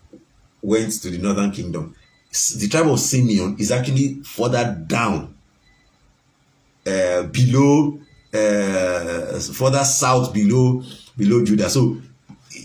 [0.62, 1.96] went to the northern kingdom.
[2.32, 5.36] The tribe of Simeon is actually further down,
[6.88, 8.00] uh, below,
[8.34, 10.84] uh, further south below,
[11.18, 11.70] below Judah.
[11.70, 11.98] So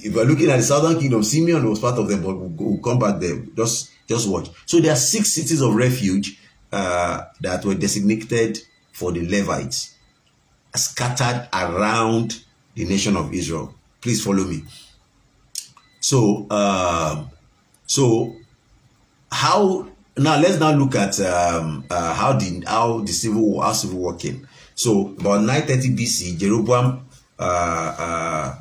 [0.07, 2.79] if we're looking at the southern kingdom, Simeon was part of them, but we'll, we'll
[2.83, 3.37] come back there.
[3.57, 4.49] Just Just watch.
[4.67, 6.39] So there are six cities of refuge
[6.73, 8.59] uh, that were designated
[8.93, 9.95] for the Levites,
[10.75, 12.43] scattered around
[12.75, 13.75] the nation of Israel.
[14.01, 14.63] Please follow me.
[16.01, 17.25] So, uh,
[17.87, 18.37] so
[19.31, 20.39] how now?
[20.39, 24.17] Let's now look at um, uh, how the how the civil war, how civil war
[24.17, 24.47] came.
[24.75, 28.55] So about 930 BC, Jeroboam uh, uh,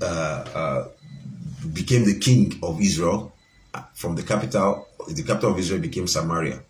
[0.00, 0.88] Uh, uh,
[1.72, 3.32] became the king of Israel
[3.72, 6.60] uh, from the capital, the capital of Israel became Samaria.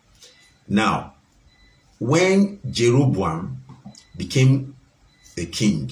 [0.68, 1.14] Now,
[1.98, 3.62] when Jeroboam
[4.16, 4.76] became
[5.36, 5.90] a king,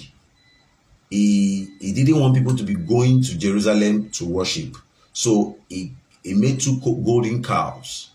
[1.10, 4.76] he he didn't want people to be going to Jerusalem to worship.
[5.12, 8.10] So he, he made two golden cows.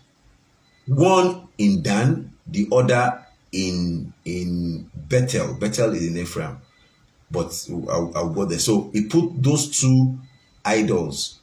[0.86, 5.54] One in Dan, the other in in Bethel.
[5.54, 6.58] Bethel is in Ephraim.
[7.30, 8.58] But I'll, I'll go there.
[8.58, 10.18] So he put those two
[10.64, 11.40] idols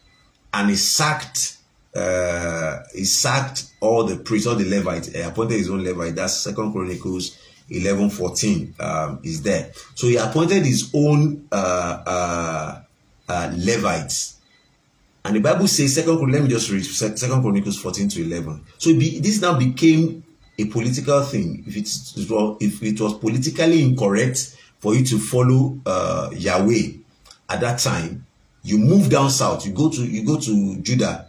[0.54, 1.58] and he sacked
[1.96, 6.16] uh, he sacked all the priests, all the Levites, he appointed his own Levite.
[6.16, 7.38] That's Second Chronicles
[7.70, 9.72] 11 14 um, is there.
[9.96, 12.82] So he appointed his own uh, uh,
[13.30, 14.40] uh, Levites.
[15.24, 18.62] And the Bible says, Second let me just read Second Chronicles 14 to 11.
[18.78, 20.24] So be, this now became
[20.60, 21.64] a political thing.
[21.66, 26.92] If, it's, if it was politically incorrect for you to follow uh, Yahweh
[27.50, 28.24] at that time,
[28.62, 31.28] you move down south, you go to you go to Judah.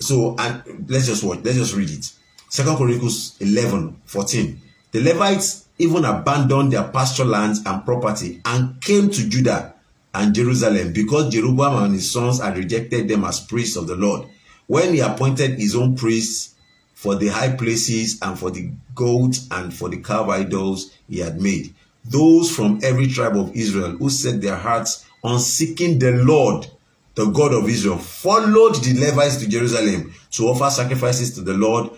[0.00, 2.10] So and let's just watch, let's just read it.
[2.48, 4.60] Second Chronicles 11, 14.
[4.90, 9.74] The Levites even abandoned their pasture lands and property and came to Judah
[10.12, 14.26] and Jerusalem because Jeroboam and his sons had rejected them as priests of the Lord.
[14.66, 16.56] When he appointed his own priests
[16.94, 21.40] for the high places and for the goats and for the calf idols he had
[21.40, 21.74] made,
[22.10, 26.66] those from every tribe of Israel who set their hearts on seeking the Lord,
[27.14, 31.90] the God of Israel, followed the Levites to Jerusalem to offer sacrifices to the Lord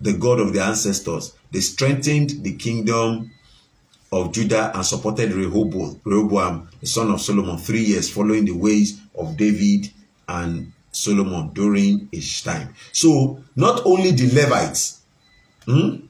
[0.00, 1.34] the God of their ancestors.
[1.50, 3.30] They strengthened the kingdom
[4.12, 9.36] of Judah and supported Rehoboam, the son of Solomon, three years following the ways of
[9.36, 9.90] David
[10.28, 12.74] and Solomon during his time.
[12.92, 15.02] So not only the Levites,
[15.64, 16.06] hmm,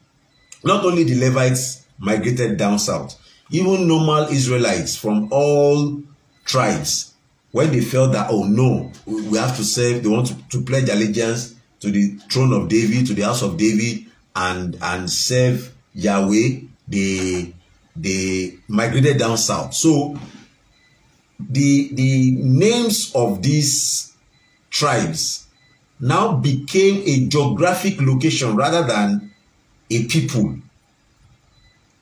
[0.65, 3.20] not only the Levites migrated down south,
[3.51, 6.03] even normal Israelites from all
[6.45, 7.15] tribes,
[7.53, 10.89] when they felt that, oh no, we have to serve, they want to, to pledge
[10.89, 16.61] allegiance to the throne of David, to the house of David, and and serve Yahweh,
[16.87, 17.53] they
[17.97, 19.75] they migrated down south.
[19.75, 20.17] So
[21.39, 24.13] the the names of these
[24.71, 25.47] tribes
[25.99, 29.33] now became a geographic location rather than
[29.91, 30.57] a people.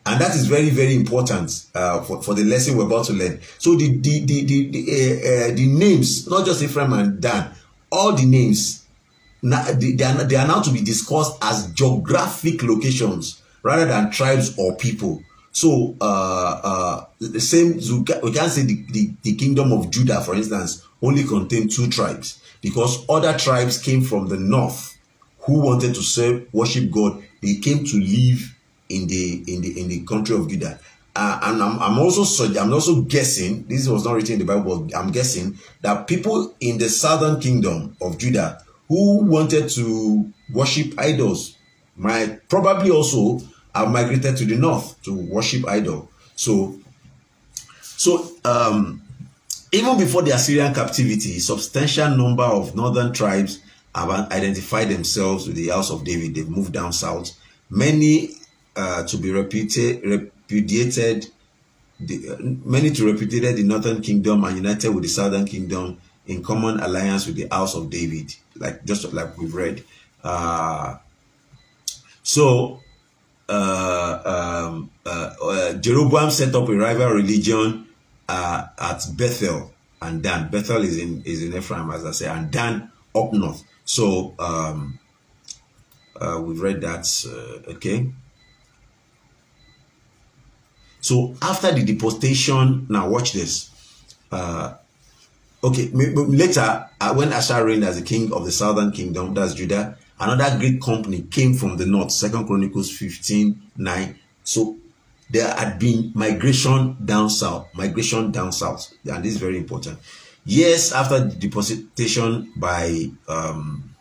[0.08, 3.40] And that is very, very important uh, for, for the lesson we're about to learn.
[3.58, 7.50] So the the the the, the, uh, uh, the names, not just Ephraim and Dan,
[7.92, 8.86] all the names
[9.42, 14.76] they, are, they are now to be discussed as geographic locations rather than tribes or
[14.76, 15.22] people.
[15.52, 17.74] So, uh, uh, the same,
[18.22, 22.40] we can't say the, the, the kingdom of Judah, for instance, only contained two tribes
[22.60, 24.96] because other tribes came from the north
[25.40, 27.22] who wanted to serve, worship God.
[27.42, 28.54] They came to live
[28.88, 30.78] in the in the in the country of Judah.
[31.16, 34.80] Uh, and I'm, I'm also I'm also guessing this was not written in the Bible.
[34.80, 40.94] But I'm guessing that people in the southern kingdom of Judah who wanted to worship
[40.98, 41.56] idols
[41.96, 43.40] might probably also
[43.74, 46.10] have migrated to the north to worship idol.
[46.36, 46.78] So,
[47.82, 49.02] so um,
[49.72, 53.60] even before the Assyrian captivity, a substantial number of northern tribes
[53.94, 56.34] have identified themselves with the house of David.
[56.34, 57.32] They've moved down south.
[57.68, 58.30] Many
[58.78, 61.26] uh, to be repudiated,
[61.98, 66.44] the, uh, many to repudiated the northern kingdom and united with the southern kingdom in
[66.44, 69.82] common alliance with the house of David, like just like we've read.
[70.22, 70.96] Uh,
[72.22, 72.80] so
[73.48, 77.88] uh, um, uh, uh Jeroboam set up a rival religion
[78.28, 80.50] at Bethel and Dan.
[80.50, 83.64] Bethel is in is in Ephraim, as I say, and Dan up north.
[83.84, 85.00] So um,
[86.44, 87.08] we've read that.
[87.74, 88.12] okay.
[91.08, 93.70] So after the deportation, now watch this.
[94.30, 99.96] Okay, later, uh, when Asa reigned as the king of the southern kingdom, that's Judah,
[100.20, 104.18] another great company came from the north, Second Chronicles 15, 9.
[104.44, 104.76] So
[105.30, 109.98] there had been migration down south, migration down south, and this is very important.
[110.44, 113.94] Years after the deportation by um,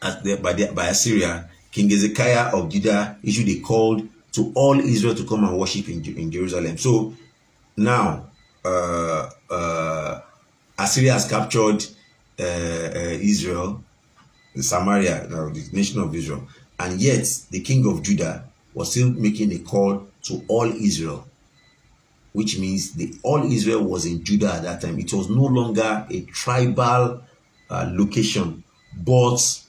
[0.00, 5.24] by, the, by Assyria, King Hezekiah of Judah issued a call to all Israel to
[5.24, 6.78] come and worship in, in Jerusalem.
[6.78, 7.14] So
[7.76, 8.30] now,
[8.64, 10.20] uh, uh,
[10.78, 11.84] Assyria has captured
[12.38, 13.82] uh, uh, Israel,
[14.56, 16.46] Samaria, the nation of Israel,
[16.78, 21.26] and yet the king of Judah was still making a call to all Israel,
[22.32, 24.98] which means the all Israel was in Judah at that time.
[24.98, 27.22] It was no longer a tribal
[27.70, 28.64] uh, location,
[28.96, 29.62] but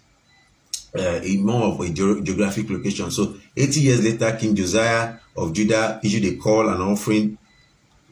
[0.98, 3.12] uh, a more of a ge geographic location.
[3.12, 7.38] So 80 years later, King Josiah of Judah issued a call and offering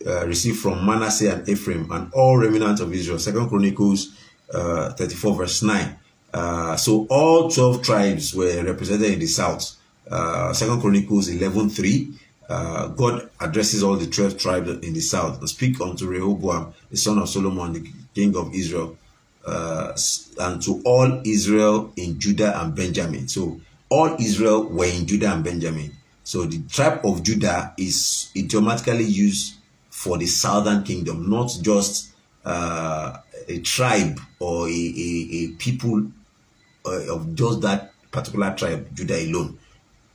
[0.06, 3.20] uh, received from Manasseh and Ephraim and all remnants of Israel.
[3.20, 4.10] Second Chronicles
[4.54, 5.98] uh, 34 verse 9.
[6.34, 9.76] Uh, so all 12 tribes were represented in the south.
[10.10, 12.14] Uh, Second Chronicles 11 3.
[12.52, 17.18] uh, God addresses all the 12 tribes in the south speak unto Rehoboam, the son
[17.20, 18.98] of Solomon, the king of Israel,
[19.46, 19.94] uh,
[20.40, 23.28] and to all Israel in Judah and Benjamin.
[23.28, 25.92] So all Israel were in Judah and Benjamin.
[26.24, 29.56] So the tribe of Judah is idiomatically used
[29.90, 32.14] for the southern kingdom, not just
[32.46, 36.08] uh, a tribe or a, a, a people
[36.86, 39.58] uh, of just that particular tribe, Judah alone.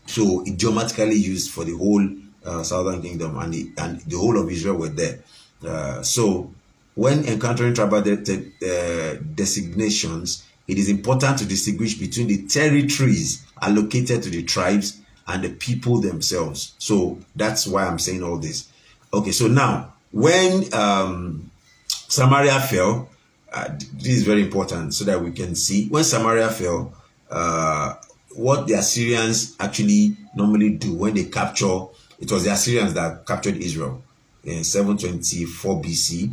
[0.06, 2.08] So idiomatically used for the whole
[2.44, 5.20] uh, southern kingdom and the, and the whole of Israel were there.
[5.66, 6.52] Uh, so
[6.96, 13.46] when encountering tribal de de uh, designations, it is important to distinguish between the territories
[13.62, 16.74] allocated to the tribes and the people themselves.
[16.78, 18.68] So that's why I'm saying all this.
[19.12, 21.50] Okay, so now when um,
[21.88, 23.10] Samaria fell,
[23.52, 26.94] uh, this is very important so that we can see when Samaria fell,
[27.30, 27.94] uh,
[28.34, 31.86] what the Assyrians actually normally do when they capture,
[32.18, 34.02] it was the Assyrians that captured Israel
[34.44, 36.32] in 724 BC.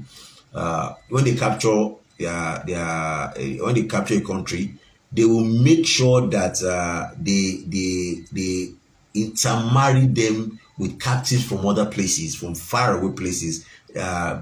[0.53, 4.73] Uh, when they capture their, their, when they capture a country,
[5.11, 8.69] they will make sure that uh, they, they, they
[9.13, 13.65] intermarry them with captives from other places, from far away places,
[13.99, 14.41] uh,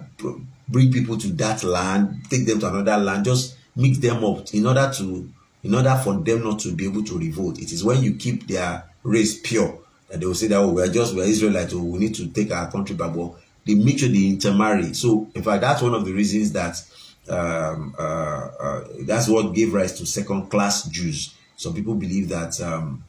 [0.67, 4.65] bring people to that land, take them to another land, just mix them up in
[4.65, 5.29] order to
[5.63, 7.59] in order for them not to be able to revolt.
[7.59, 9.77] It is when you keep their race pure
[10.09, 12.15] that they will say that oh, we are just we are Israelites, oh, we need
[12.15, 13.13] to take our country back.
[13.13, 13.33] But
[13.65, 14.93] they make sure they intermarry.
[14.93, 16.81] So in fact, that's one of the reasons that
[17.29, 21.33] um, uh, uh, that's what gave rise to second class Jews.
[21.55, 23.03] Some people believe that um,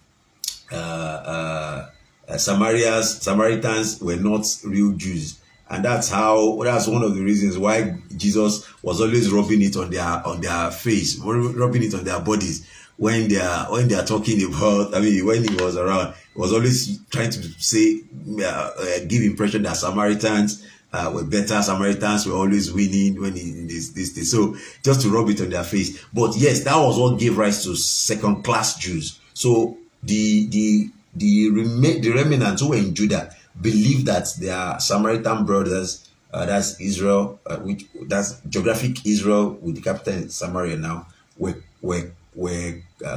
[0.71, 1.89] uh, uh,
[2.33, 5.39] Samarians, Samaritans were not real Jews
[5.73, 9.91] and that's how that's one of the reasons why Jesus was always rubbing it on
[9.91, 12.69] their on their face, rubbing it on their bodies
[13.03, 14.95] when they are when they are talking about.
[14.95, 18.01] I mean, when he was around, he was always trying to say,
[18.39, 21.61] uh, uh, give impression that Samaritans uh, were better.
[21.63, 24.23] Samaritans were always winning when in this this thing.
[24.23, 26.01] So just to rub it on their face.
[26.15, 29.19] But yes, that was what gave rise to second class Jews.
[29.35, 35.45] So the the the, rem- the remnants who were in Judah believe that their Samaritan
[35.45, 41.09] brothers, uh, that's Israel, uh, which that's geographic Israel with the capital in Samaria now,
[41.37, 42.72] were were were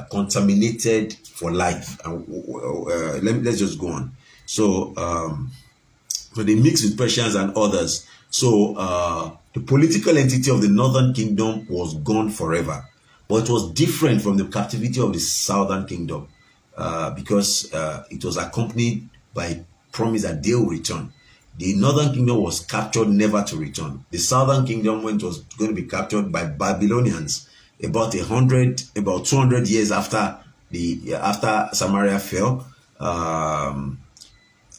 [0.06, 2.00] uh, contaminated for life.
[2.06, 4.12] And uh, let let's just go on.
[4.46, 5.52] So um,
[6.10, 8.08] so they mix with Persians and others.
[8.30, 12.86] So uh, the political entity of the northern kingdom was gone forever,
[13.28, 16.28] but it was different from the captivity of the southern kingdom
[16.78, 19.64] uh, because uh, it was accompanied by
[19.94, 21.14] promise that they will return.
[21.58, 24.04] The northern kingdom was captured never to return.
[24.12, 27.48] The southern kingdom went was going to be captured by Babylonians
[27.84, 30.38] about a hundred, about 200 years after
[30.72, 32.68] the after Samaria fell.
[33.00, 34.00] Um,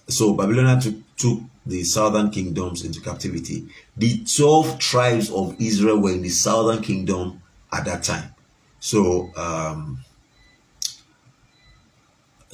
[0.08, 3.66] so Babylonians took, took the southern kingdoms into captivity.
[3.96, 8.34] The 12 tribes of Israel were in the southern kingdom at that time.
[8.78, 10.04] So um,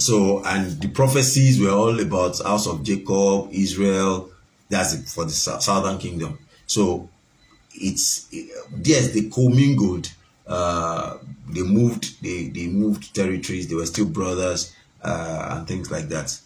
[0.02, 4.30] so, and the prophecies were all about house of Jacob, Israel.
[4.68, 6.38] That's it for the southern kingdom.
[6.66, 7.08] So,
[7.74, 10.10] it's yes, they commingled.
[10.52, 12.22] Uh, they moved.
[12.22, 13.68] They they moved territories.
[13.68, 16.38] They were still brothers uh, and things like that.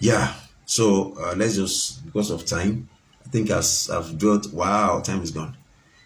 [0.00, 0.34] Yeah.
[0.66, 2.88] So uh, let's just because of time.
[3.24, 4.52] I think as I've dwelt.
[4.52, 5.56] Wow, time is gone.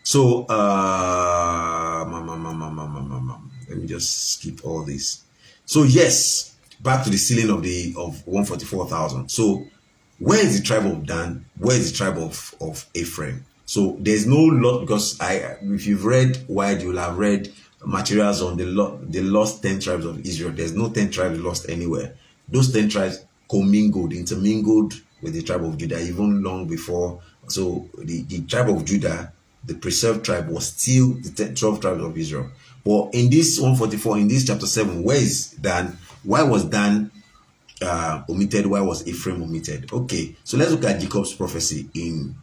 [0.05, 2.05] So uh,
[3.69, 5.23] let me just skip all this.
[5.65, 9.29] So yes, back to the sealing of the of 144,000.
[9.29, 9.67] So
[10.19, 11.45] where is the tribe of Dan?
[11.59, 13.45] Where is the tribe of, of Ephraim?
[13.73, 17.51] So there's no lot because I if you've read wide, you'll have read
[17.83, 20.53] materials on the lot the lost 10 tribes of Israel.
[20.53, 22.15] There's no 10 tribes lost anywhere.
[22.47, 27.23] Those 10 tribes commingled, intermingled with the tribe of Judah even long before.
[27.49, 29.33] So the, the tribe of Judah,
[29.65, 32.51] the preserved tribe, was still the 10, 12 tribes of Israel.
[32.85, 35.97] But in this 144, in this chapter 7, where is Dan?
[36.25, 37.11] Why was Dan
[37.81, 38.67] uh, omitted?
[38.67, 39.91] Why was Ephraim omitted?
[39.91, 42.35] Okay, so let's look at Jacob's prophecy in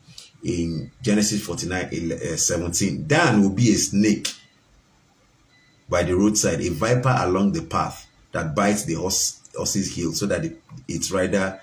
[0.44, 3.08] in Genesis 49 uh, 17.
[3.08, 4.28] Dan will be a snake
[5.90, 10.26] by the roadside, a viper along the path that bites the horse, horse's heel so
[10.28, 10.56] that the,
[10.88, 11.60] its rider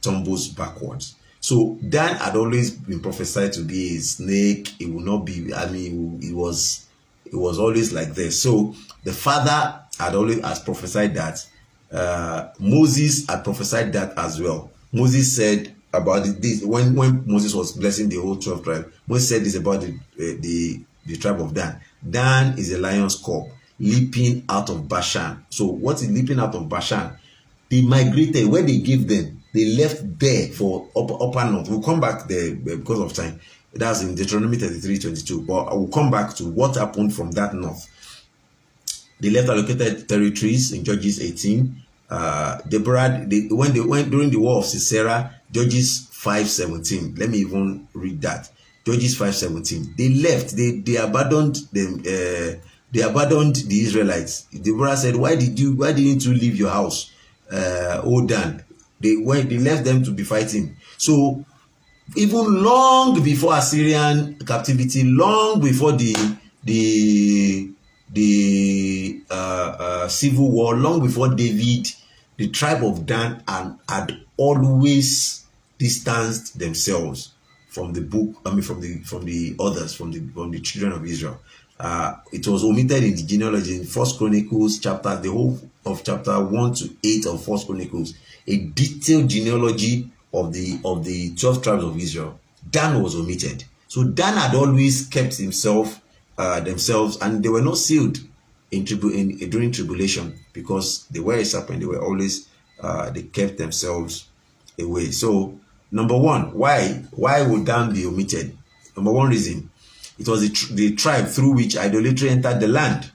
[0.00, 1.14] tumbles backwards.
[1.40, 4.74] So Dan had always been prophesied to be a snake.
[4.80, 6.86] It will not be, I mean, it was
[7.24, 8.42] it was always like this.
[8.42, 8.74] So
[9.04, 11.46] the father had always has prophesied that
[11.92, 14.70] uh, Moses had prophesied that as well.
[14.92, 18.92] Moses said about this when when Moses was blessing the whole 12 tribe.
[19.06, 21.80] Moses said this about the, uh, the the tribe of Dan.
[22.08, 23.44] Dan is a lion's cub
[23.80, 25.44] leaping out of Bashan.
[25.50, 27.12] So what is leaping out of Bashan?
[27.70, 29.38] They migrated when they gave them.
[29.52, 31.68] they left there for upper, upper north.
[31.68, 33.40] We'll come back there uh, because of time.
[33.72, 35.42] That's in Deuteronomy 33 22.
[35.42, 37.86] But I will come back to what happened from that north.
[39.20, 41.84] They left allocated territories in Judges 18.
[42.10, 47.18] Uh, Deborah, they, when they went during the war of Sisera, Judges 5:17.
[47.18, 48.50] Let me even read that.
[48.84, 49.96] Judges 5:17.
[49.96, 50.56] They left.
[50.56, 52.00] They they abandoned them.
[52.00, 52.58] Uh,
[52.90, 54.46] they abandoned the Israelites.
[54.62, 55.72] Deborah said, "Why did you?
[55.76, 57.10] Why didn't you leave your house,
[57.52, 58.64] uh, O Dan?"
[59.00, 59.50] They went.
[59.50, 60.76] They left them to be fighting.
[60.96, 61.44] So
[62.16, 66.14] even long before Assyrian captivity, long before the
[66.64, 67.70] the
[68.10, 68.32] the
[69.78, 71.88] uh, civil war, long before David,
[72.36, 75.44] the tribe of Dan and had always
[75.78, 77.32] distanced themselves
[77.68, 78.36] from the book.
[78.44, 81.40] I mean, from the from the others, from the from the children of Israel.
[81.78, 86.42] Uh, it was omitted in the genealogy in First Chronicles chapter, the whole of chapter
[86.42, 88.14] one to eight of First Chronicles,
[88.48, 93.64] a detailed genealogy of the of the 12 tribes of Israel, Dan was omitted.
[93.86, 96.00] So Dan had always kept himself
[96.36, 98.18] uh, themselves, and they were not sealed
[98.70, 101.80] in, tribu- in, in during tribulation because they were a serpent.
[101.80, 102.48] They were always
[102.80, 104.28] uh, they kept themselves
[104.78, 105.10] away.
[105.10, 105.58] So
[105.90, 108.56] number one, why why would Dan be omitted?
[108.96, 109.70] Number one reason,
[110.18, 113.10] it was the, tr- the tribe through which idolatry entered the land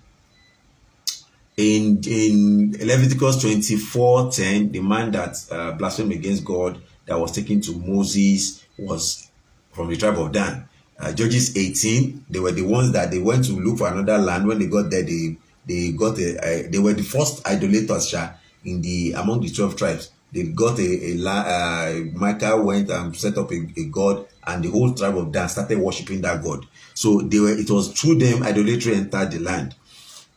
[1.58, 7.62] in in Leviticus 24 10, the man that uh, blasphemed against God that was taken
[7.62, 9.30] to Moses was
[9.72, 10.68] from the tribe of Dan.
[10.99, 14.47] Uh, Judges 18, they were the ones that they went to look for another land.
[14.47, 15.36] When they got there, they
[15.66, 18.14] they got a, a they were the first idolaters
[18.66, 20.11] in the among the 12 tribes.
[20.32, 24.72] They got a, a uh, Micah went and set up a, a god, and the
[24.72, 26.66] whole tribe of Dan started worshiping that god.
[26.93, 29.76] So they were it was through them idolatry entered the land.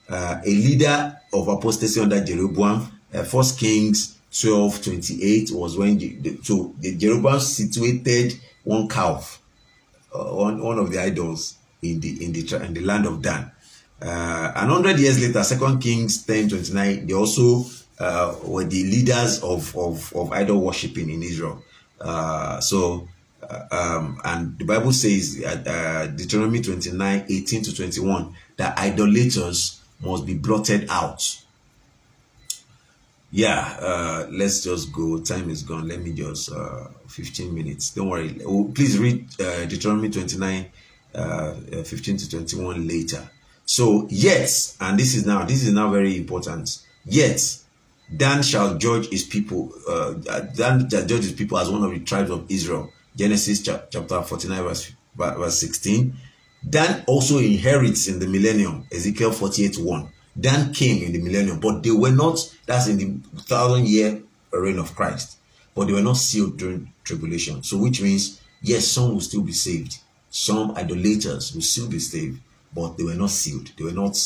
[0.08, 6.38] Uh, a leader of apostasy under Jeroboam, uh, First Kings 12 28 was when the,
[6.42, 9.40] so the Jeroboam situated one calf,
[10.14, 13.50] uh, one, one of the idols in the in the in the land of Dan.
[14.00, 17.64] Uh, and hundred years later, Second Kings 10 29, they also
[17.98, 21.62] uh, were the leaders of, of, of idol worshipping in Israel.
[22.00, 23.08] Uh, so,
[23.42, 30.26] uh, um, and the Bible says, uh, Deuteronomy 29 18 to 21, that idolaters must
[30.26, 31.42] be blotted out.
[33.32, 35.20] Yeah uh let's just go.
[35.20, 35.88] Time is gone.
[35.88, 37.90] Let me just uh 15 minutes.
[37.90, 38.40] Don't worry.
[38.46, 40.66] Oh, please read uh, deuteronomy 29
[41.14, 43.28] uh, uh 15 to 21 later
[43.66, 44.50] so yet
[44.80, 46.78] and this is now this is now very important.
[47.04, 47.58] Yet
[48.16, 50.14] dan shall judge his people uh
[50.56, 52.90] dan shall judge his people as one of the tribes of israel.
[53.14, 56.14] Genesis chapter 49 verse, verse 16
[56.68, 60.08] dan also inherits in the millennium ezekiel 48 1
[60.38, 64.78] Dan came in the millennium, but they were not, that's in the thousand year reign
[64.78, 65.38] of Christ,
[65.74, 67.62] but they were not sealed during tribulation.
[67.62, 69.98] So, which means, yes, some will still be saved.
[70.28, 72.40] Some idolaters will still be saved,
[72.76, 73.70] but they were not sealed.
[73.76, 74.16] They were not,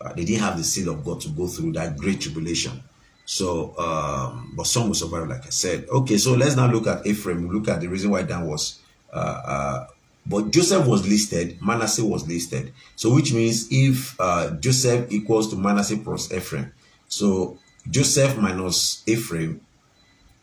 [0.00, 2.82] uh, they didn't have the seal of God to go through that great tribulation.
[3.26, 5.86] So, um, but some will survive, like I said.
[5.88, 7.50] Okay, so let's now look at Ephraim.
[7.50, 8.80] Look at the reason why Dan was
[9.12, 9.86] uh, uh,
[10.26, 12.72] but Joseph was listed, Manasseh was listed.
[12.96, 16.72] So which means if uh, Joseph equals to Manasseh plus Ephraim,
[17.08, 19.60] so Joseph minus Ephraim,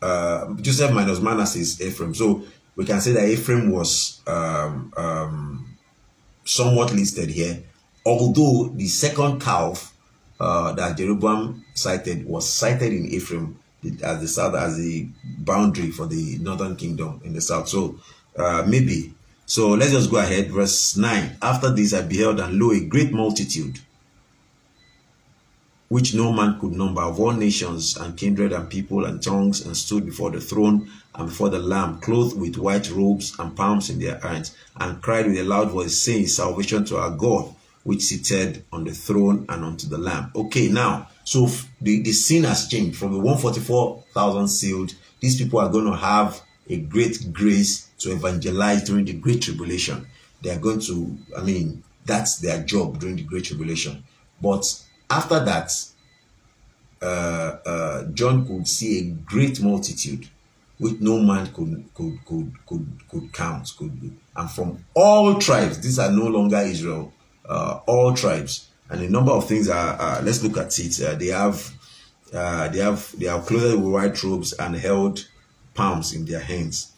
[0.02, 2.14] uh, Joseph minus Manasseh is Ephraim.
[2.14, 2.44] So
[2.76, 5.67] we can say that Ephraim was um, um,
[6.48, 7.62] somewhat listed here,
[8.04, 9.94] although the second calf
[10.40, 13.58] uh, that Jeroboam cited was cited in Ephraim
[14.02, 17.68] as the south as the boundary for the northern kingdom in the south.
[17.68, 17.98] So
[18.36, 19.14] uh, maybe
[19.48, 20.50] so let's just go ahead.
[20.50, 21.38] Verse 9.
[21.40, 23.80] After this I beheld and lo, a great multitude,
[25.88, 29.76] which no man could number, of all nations and kindred and people and tongues, and
[29.76, 33.98] stood before the throne and before the Lamb, clothed with white robes and palms in
[33.98, 38.64] their hands, and cried with a loud voice, saying, Salvation to our God, which seated
[38.72, 40.30] on the throne and unto the Lamb.
[40.36, 41.46] Okay, now, so
[41.80, 44.94] the, the scene has changed from the 144,000 sealed.
[45.20, 50.06] These people are going to have a great grace to evangelize during the Great Tribulation.
[50.42, 54.04] They are going to, I mean, that's their job during the Great Tribulation.
[54.40, 54.64] But
[55.10, 55.72] after that,
[57.00, 57.04] uh,
[57.64, 60.28] uh, John could see a great multitude
[60.78, 65.98] which no man could could could could could count could and from all tribes these
[65.98, 67.12] are no longer israel
[67.48, 71.26] uh, all tribes and a number of things are let's look at it uh, they
[71.26, 71.72] have
[72.32, 75.26] uh, they have they are clothed with white robes and held
[75.74, 76.92] palms in their hands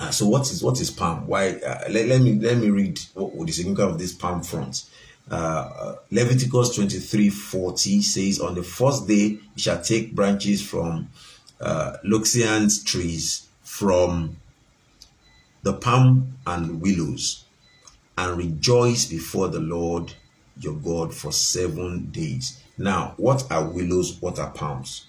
[0.00, 1.26] uh, so what is what is palm?
[1.26, 1.50] Why?
[1.56, 4.84] Uh, let, let me let me read what, what the significance of this palm front.
[5.30, 11.08] Uh, Leviticus 23 40 says, On the first day you shall take branches from
[11.60, 14.36] uh, Luxians trees from
[15.62, 17.44] the palm and willows
[18.18, 20.12] and rejoice before the Lord
[20.58, 22.62] your God for seven days.
[22.76, 24.20] Now, what are willows?
[24.20, 25.06] What are palms?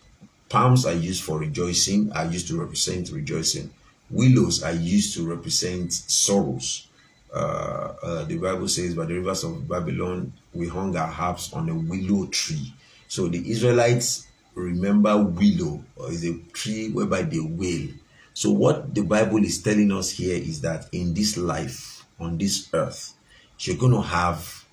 [0.50, 3.72] Palms are used for rejoicing, are used to represent rejoicing.
[4.10, 6.88] Willows are used to represent sorrows.
[7.34, 11.70] Uh, uh, the Bible says, By the rivers of Babylon, we hung our harps on
[11.70, 12.74] a willow tree.
[13.08, 17.90] So the Israelites remember willow, is a tree whereby they wail.
[18.34, 22.70] So, what the Bible is telling us here is that in this life, on this
[22.74, 23.14] earth,
[23.60, 24.66] you're going to have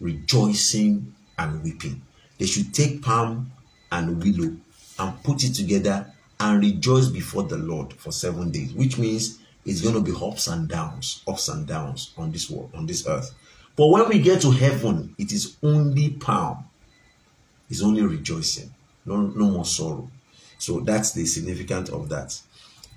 [0.00, 2.02] rejoicing and weeping.
[2.38, 3.52] They should take palm
[3.90, 4.56] and willow
[4.98, 9.80] and put it together and rejoice before the Lord for seven days, which means it's
[9.80, 13.34] going to be ups and downs, ups and downs on this world, on this earth.
[13.76, 16.64] But when we get to heaven, it is only palm,
[17.70, 18.72] it's only rejoicing,
[19.06, 20.10] no, no more sorrow.
[20.58, 22.40] So that's the significance of that.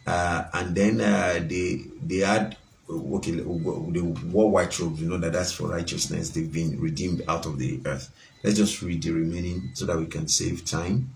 [0.05, 2.57] Uh, and then uh, they they had
[2.87, 5.01] okay, they wore white robes.
[5.01, 6.29] You know that that's for righteousness.
[6.29, 8.11] They've been redeemed out of the earth.
[8.43, 11.09] Let's just read the remaining so that we can save time.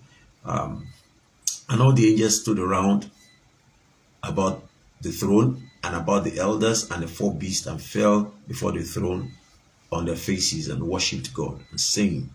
[0.43, 0.87] Um,
[1.69, 3.11] and all the angels stood around
[4.23, 4.63] about
[5.01, 9.31] the throne and about the elders and the four beasts and fell before the throne
[9.91, 12.29] on their faces and worshipped God and saying,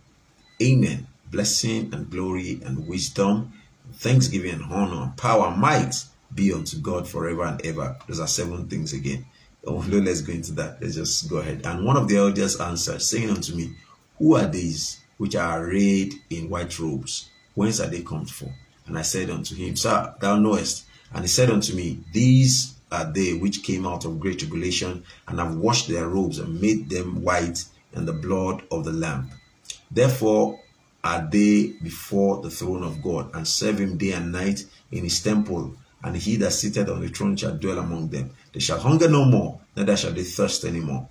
[0.63, 1.07] Amen.
[1.31, 3.53] Blessing and glory and wisdom,
[3.85, 5.95] and thanksgiving and honor and power and might
[6.35, 7.97] be unto God forever and ever.
[8.07, 9.27] Those are seven things again.
[9.67, 10.81] Oh, let's go into that.
[10.81, 11.63] Let's just go ahead.
[11.65, 13.75] And one of the elders answered, saying unto me,
[14.19, 17.31] Who are these which are arrayed in white robes?
[17.55, 18.51] Whence are they come from?
[18.87, 20.85] And I said unto him, Sir, thou knowest.
[21.13, 25.39] And he said unto me, These are they which came out of great tribulation and
[25.39, 29.31] have washed their robes and made them white in the blood of the Lamb.
[29.91, 30.61] Therefore
[31.03, 35.23] are they before the throne of God and serve him day and night in his
[35.23, 35.77] temple.
[36.03, 38.31] And he that sitteth on the throne shall dwell among them.
[38.53, 41.09] They shall hunger no more, neither shall they thirst any more.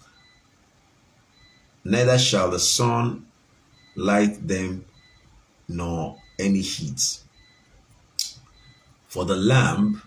[1.83, 3.25] Neither shall the sun
[3.95, 4.85] light them,
[5.67, 7.19] nor any heat.
[9.13, 10.01] For the Lamb,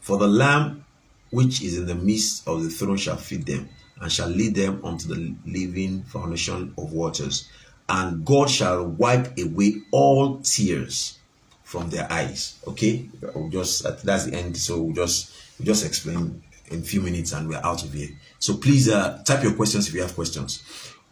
[0.00, 0.84] for the Lamb
[1.30, 3.68] which is in the midst of the throne shall feed them,
[4.00, 7.48] and shall lead them unto the living foundation of waters.
[7.88, 11.20] And God shall wipe away all tears
[11.62, 12.58] from their eyes.
[12.66, 14.56] Okay, we'll just that's the end.
[14.56, 16.42] So we'll just we'll just explain
[16.72, 18.08] in a few minutes, and we're out of here.
[18.40, 20.60] So please uh, type your questions if you have questions.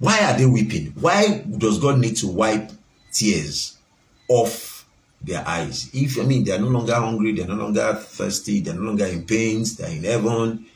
[0.00, 0.86] Why are they weeping?
[0.98, 2.72] Why does God need to wipe
[3.12, 3.78] tears
[4.26, 4.73] off
[5.20, 5.90] their eyes.
[5.94, 9.06] If I mean they are no longer hungry, they're no longer thirsty, they're no longer
[9.06, 10.66] in pains, they're in heaven.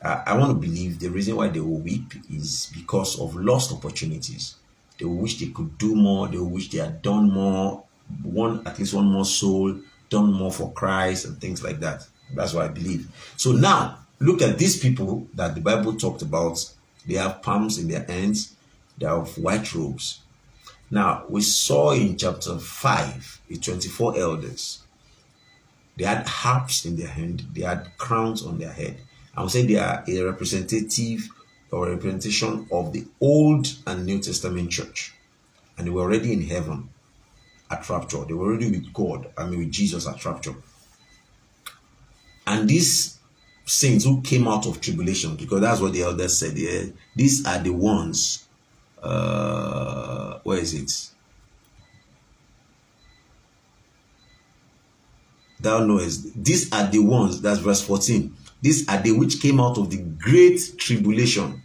[0.00, 3.72] Uh, I want to believe the reason why they will weep is because of lost
[3.72, 4.56] opportunities.
[4.98, 7.84] They will wish they could do more, they will wish they had done more,
[8.22, 9.78] one at least one more soul,
[10.10, 12.06] done more for Christ and things like that.
[12.34, 13.08] That's what I believe.
[13.36, 16.72] So now look at these people that the Bible talked about.
[17.06, 18.54] They have palms in their hands,
[18.98, 20.20] they have white robes.
[20.92, 24.82] Now, we saw in chapter 5 the 24 elders.
[25.96, 28.98] They had harps in their hand, they had crowns on their head.
[29.34, 31.30] I would say they are a representative
[31.70, 35.14] or a representation of the Old and New Testament church.
[35.78, 36.90] And they were already in heaven
[37.70, 38.26] at rapture.
[38.26, 40.56] They were already with God, I mean, with Jesus at rapture.
[42.46, 43.18] And these
[43.64, 46.82] saints who came out of tribulation, because that's what the elders said, yeah,
[47.16, 48.46] these are the ones
[49.02, 51.10] uh, where is it?
[55.60, 56.42] Thou knowest.
[56.42, 58.34] These are the ones, that's verse 14.
[58.60, 61.62] These are the which came out of the great tribulation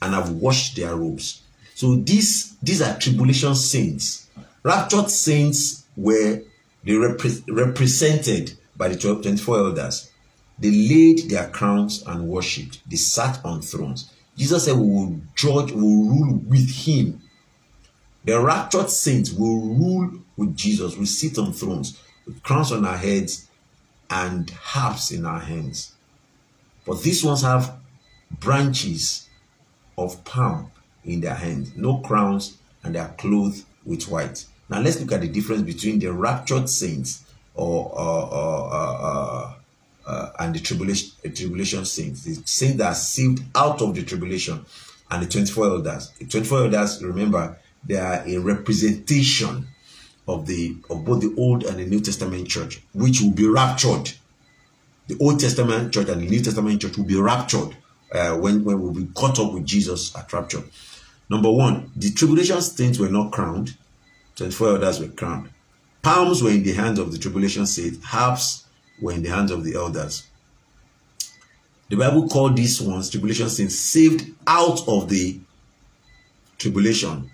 [0.00, 1.42] and have washed their robes.
[1.74, 4.28] So these, these are tribulation saints.
[4.62, 6.42] Raptured saints were
[6.84, 10.10] they repre represented by the 24 elders.
[10.58, 12.80] They laid their crowns and worshipped.
[12.88, 14.12] They sat on thrones.
[14.36, 17.20] Jesus said, We will judge, we will rule with him.
[18.24, 22.96] The raptured saints will rule with Jesus, will sit on thrones, with crowns on our
[22.96, 23.48] heads
[24.08, 25.92] and harps in our hands.
[26.86, 27.76] But these ones have
[28.30, 29.28] branches
[29.98, 30.70] of palm
[31.04, 34.44] in their hands, no crowns, and they are clothed with white.
[34.68, 37.24] Now let's look at the difference between the raptured saints
[37.54, 39.54] or, or, uh,
[40.06, 44.02] uh, and the tribulation, the tribulation saints, the saints that are saved out of the
[44.02, 44.64] tribulation,
[45.10, 46.10] and the 24 elders.
[46.18, 49.66] The 24 elders, remember, they are a representation
[50.28, 54.12] of the of both the Old and the New Testament church, which will be raptured.
[55.08, 57.76] The Old Testament church and the New Testament church will be raptured
[58.12, 60.62] uh, when, when we'll be caught up with Jesus at rapture.
[61.28, 63.76] Number one, the tribulation saints were not crowned,
[64.36, 65.50] 24 elders were crowned.
[66.02, 68.61] Palms were in the hands of the tribulation saints, harps
[69.02, 70.26] were in the hands of the elders.
[71.90, 75.38] The Bible called these ones tribulation saints saved out of the
[76.56, 77.30] tribulation,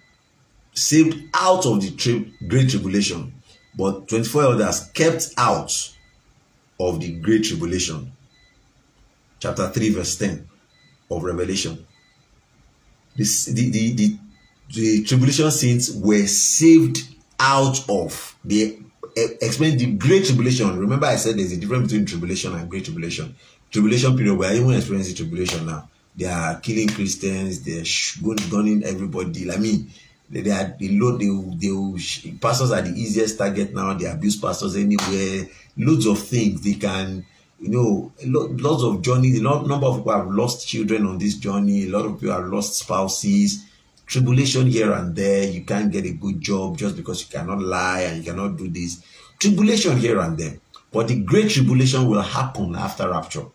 [0.74, 3.32] saved out of the tri great tribulation,
[3.76, 5.92] but 24 elders kept out
[6.80, 8.10] of the great tribulation.
[9.38, 10.48] Chapter 3, verse 10
[11.10, 11.86] of Revelation.
[13.16, 14.18] This, the, the, the,
[14.74, 16.98] the tribulation saints were saved
[17.38, 18.78] out of the
[19.40, 20.78] explain the great tribulation.
[20.78, 23.34] Remember, I said there's a difference between tribulation and great tribulation.
[23.70, 25.88] Tribulation period, we are even experiencing tribulation now.
[26.16, 27.84] They are killing Christians, they're
[28.50, 29.50] gunning everybody.
[29.52, 29.90] I mean,
[30.28, 31.28] they, they are the load, they,
[31.68, 33.94] they, pastors are the easiest target now.
[33.94, 35.46] They abuse pastors anywhere.
[35.76, 37.24] Loads of things they can,
[37.60, 39.40] you know, lots of journeys.
[39.40, 41.84] A lot number of people have lost children on this journey.
[41.84, 43.64] A lot of people have lost spouses
[44.09, 45.44] tribulation here and there.
[45.44, 48.68] You can't get a good job just because you cannot lie and you cannot do
[48.68, 49.02] this.
[49.38, 50.59] Tribulation here and there.
[50.90, 53.46] But the great tribulation will happen after rapture.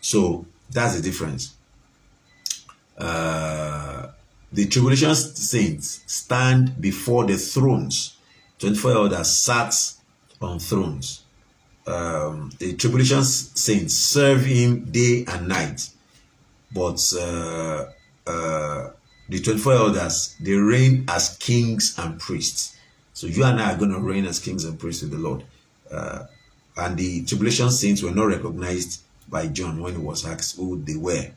[0.00, 1.54] So that's the difference.
[2.98, 4.08] Uh,
[4.52, 8.16] the tribulation saints stand before the thrones.
[8.58, 9.74] 24 elders sat
[10.40, 11.24] on thrones.
[11.86, 15.88] Um, the tribulation saints serve him day and night.
[16.72, 17.86] But uh,
[18.26, 18.90] uh,
[19.30, 22.76] the 24 elders, they reign as kings and priests.
[23.14, 25.44] So you and I are going to reign as kings and priests with the Lord.
[25.90, 26.24] Uh,
[26.76, 30.96] and the tribulation saints were not recognized by John when he was asked who they
[30.96, 31.30] were.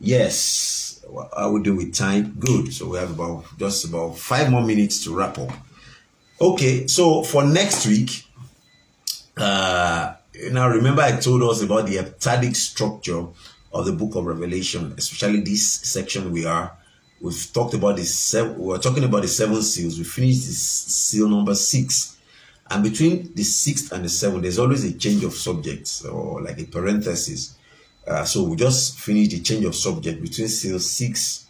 [0.00, 1.02] Yes,
[1.34, 2.36] I will do with time.
[2.38, 2.74] Good.
[2.74, 5.50] So we have about just about five more minutes to wrap up.
[6.40, 8.26] Okay, so for next week,
[9.36, 10.14] uh,
[10.50, 13.26] now remember I told us about the heptadic structure
[13.72, 16.76] of the book of Revelation, especially this section we are
[17.20, 18.58] We've talked about the seven.
[18.58, 19.98] We are talking about the seven seals.
[19.98, 22.18] We finished this seal number six,
[22.70, 26.58] and between the sixth and the seventh, there's always a change of subjects or like
[26.60, 27.56] a parenthesis.
[28.06, 31.46] Uh, so we just finished the change of subject between seal six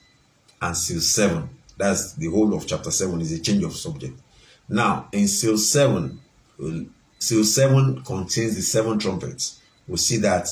[0.62, 1.48] and seal seven.
[1.76, 4.18] That's the whole of chapter seven is a change of subject.
[4.68, 6.20] Now in seal seven,
[7.18, 9.60] seal seven contains the seven trumpets.
[9.88, 10.48] We see that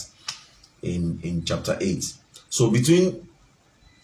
[0.82, 2.12] in in chapter eight.
[2.50, 3.28] So between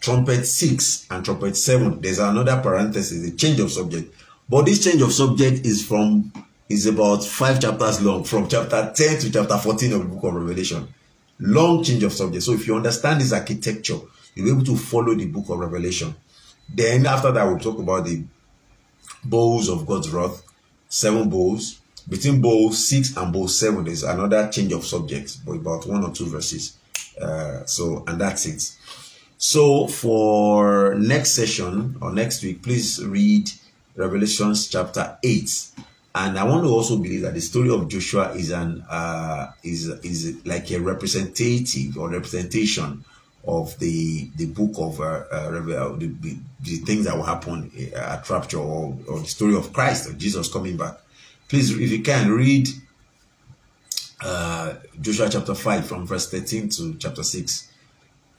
[0.01, 4.15] trumpet 6 and trumpet 7 there's another parenthesis a change of subject.
[4.49, 6.33] But this change of subject is from
[6.69, 10.35] is about five chapters long from chapter 10 to chapter 14 of the book of
[10.35, 10.87] revelation.
[11.41, 12.43] Long change of subject.
[12.43, 13.99] So if you understand this architecture
[14.35, 16.15] you'll be able to follow the book of revelation.
[16.73, 18.23] Then after that we'll talk about the
[19.25, 20.43] bowls of god's wrath.
[20.89, 21.81] Seven bowls.
[22.09, 26.13] Between bowl 6 and bowl 7 there's another change of subject but about one or
[26.13, 26.79] two verses.
[27.21, 28.78] Uh, so and that's it
[29.39, 33.49] so for next session or next week, please read
[33.95, 35.67] Revelations chapter 8.
[36.17, 39.87] And I want to also believe that the story of Joshua is an uh, is
[39.87, 43.05] is like a representative or representation
[43.47, 46.11] of the the book of uh, uh, the,
[46.61, 50.53] the, things that will happen at rapture or, or the story of Christ or Jesus
[50.53, 50.99] coming back.
[51.49, 52.69] Please, if you can, read
[54.21, 57.68] uh, Joshua chapter 5 from verse 13 to chapter 6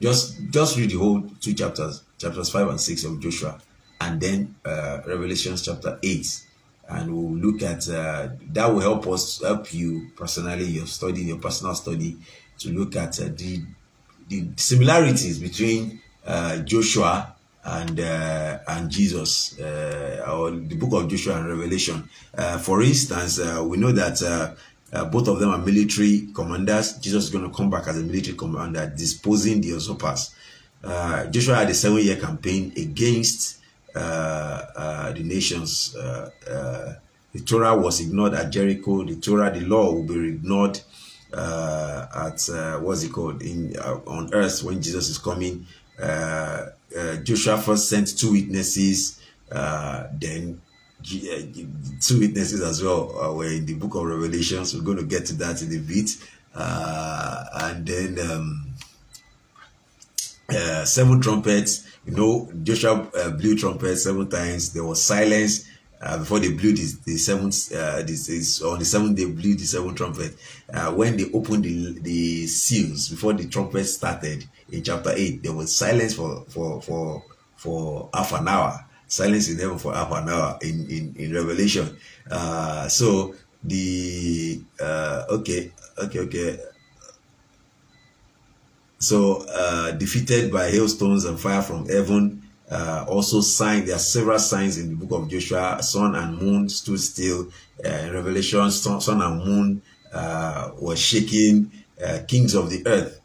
[0.00, 3.60] just just read the whole two chapters, chapters five and six of Joshua,
[4.00, 6.42] and then uh, Revelations chapter eight,
[6.88, 8.66] and we'll look at uh, that.
[8.72, 12.16] Will help us help you personally, your study, your personal study,
[12.58, 13.62] to look at uh, the
[14.28, 17.34] the similarities between uh, Joshua
[17.64, 22.08] and uh, and Jesus, uh, or the book of Joshua and Revelation.
[22.34, 24.22] Uh, for instance, uh, we know that
[24.92, 26.94] uh, both of them are military commanders.
[26.98, 30.34] Jesus is going to come back as a military commander, disposing the usurpers.
[30.82, 33.58] Uh, Joshua had a seven-year campaign against
[33.94, 35.94] uh, uh the nations.
[35.96, 36.30] Uh,
[37.32, 39.04] the Torah was ignored at Jericho.
[39.04, 40.80] The Torah, the law, will be ignored
[41.32, 45.66] at what's it called in on earth when Jesus is coming.
[47.22, 49.20] Joshua first sent two witnesses.
[49.48, 50.60] then
[51.02, 54.74] two witnesses as well uh, were in the book of Revelations.
[54.74, 56.10] We're going to get to that in a bit.
[56.54, 58.66] Uh, and then um,
[60.48, 61.86] uh, seven trumpets.
[62.06, 64.72] You know, Joshua uh, blew trumpets seven times.
[64.72, 65.68] There was silence
[66.00, 67.72] uh, before they blew the, the seventh.
[67.72, 70.34] Uh, this is on the seventh they blew the seventh trumpet.
[70.72, 75.52] Uh, when they opened the the seals before the trumpet started in chapter eight, there
[75.52, 77.22] was silence for for for
[77.56, 81.86] for half an hour silence in heaven for half an hour in, in, in Revelation.
[82.30, 86.58] Uh, so the, uh, okay, okay, okay.
[88.98, 92.40] So uh, defeated by hailstones and fire from heaven,
[92.70, 95.82] Uh, also, sign there are several signs in the book of Joshua.
[95.82, 97.50] Sun and moon stood still.
[97.84, 99.82] Uh, Revelation, sun, sun, and moon
[100.14, 101.72] uh, were shaking.
[101.98, 103.18] Uh, kings of the earth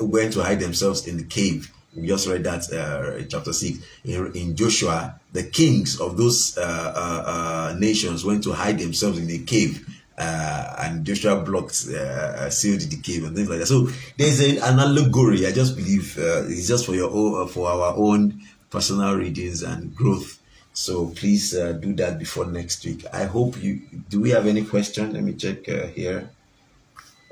[0.00, 1.66] went to hide themselves in the cave.
[1.94, 3.78] We just read that uh, chapter 6.
[4.04, 9.18] In, in, Joshua, the kings of those uh, uh, uh nations went to hide themselves
[9.18, 9.86] in the cave.
[10.16, 13.66] Uh, and Joshua blocked, uh, sealed the cave and things like that.
[13.66, 13.88] So
[14.18, 15.46] there's an, an allegory.
[15.46, 20.38] I just believe it's just for your own, for our own personal readings and growth.
[20.72, 23.04] So please do that before next week.
[23.12, 23.80] I hope you.
[24.08, 25.12] Do we have any question?
[25.12, 26.30] Let me check here.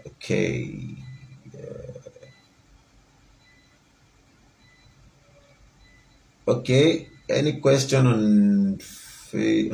[0.07, 0.97] Okay.
[6.49, 8.81] Okay, any question on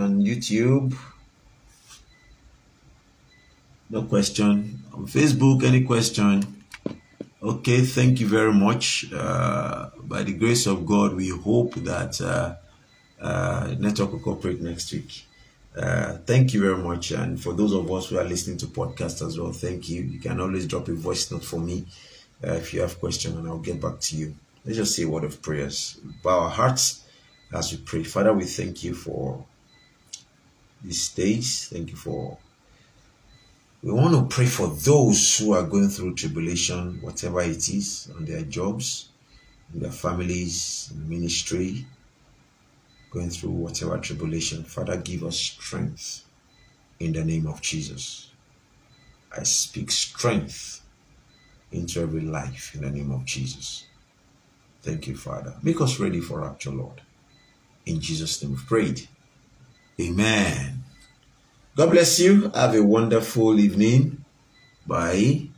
[0.05, 0.93] on YouTube?
[3.91, 4.83] No question.
[4.93, 6.43] On Facebook, any question?
[7.41, 9.07] Okay, thank you very much.
[9.15, 12.57] Uh, by the grace of God, we hope that uh,
[13.21, 15.27] uh, network will cooperate next week.
[15.77, 17.13] Uh, thank you very much.
[17.13, 20.03] And for those of us who are listening to podcast as well, thank you.
[20.03, 21.87] You can always drop a voice note for me
[22.43, 24.35] uh, if you have question, and I'll get back to you.
[24.65, 26.01] Let's just say a word of prayers.
[26.23, 27.05] Bow our hearts
[27.53, 28.03] as we pray.
[28.03, 29.45] Father, we thank you for
[30.83, 31.69] these days.
[31.69, 32.39] Thank you for.
[33.83, 38.25] We want to pray for those who are going through tribulation, whatever it is, on
[38.25, 39.11] their jobs,
[39.75, 41.87] in their families, in ministry,
[43.11, 44.65] going through whatever tribulation.
[44.65, 46.25] Father, give us strength
[46.99, 48.31] in the name of Jesus.
[49.37, 50.81] I speak strength
[51.71, 53.84] into every life in the name of Jesus.
[54.85, 55.55] Thank you, Father.
[55.63, 57.01] Make us ready for rapture, Lord.
[57.87, 59.09] In Jesus' name we've prayed.
[59.99, 60.85] Amen.
[61.75, 62.51] God bless you.
[62.55, 64.27] Have a wonderful evening.
[64.87, 65.49] Bye.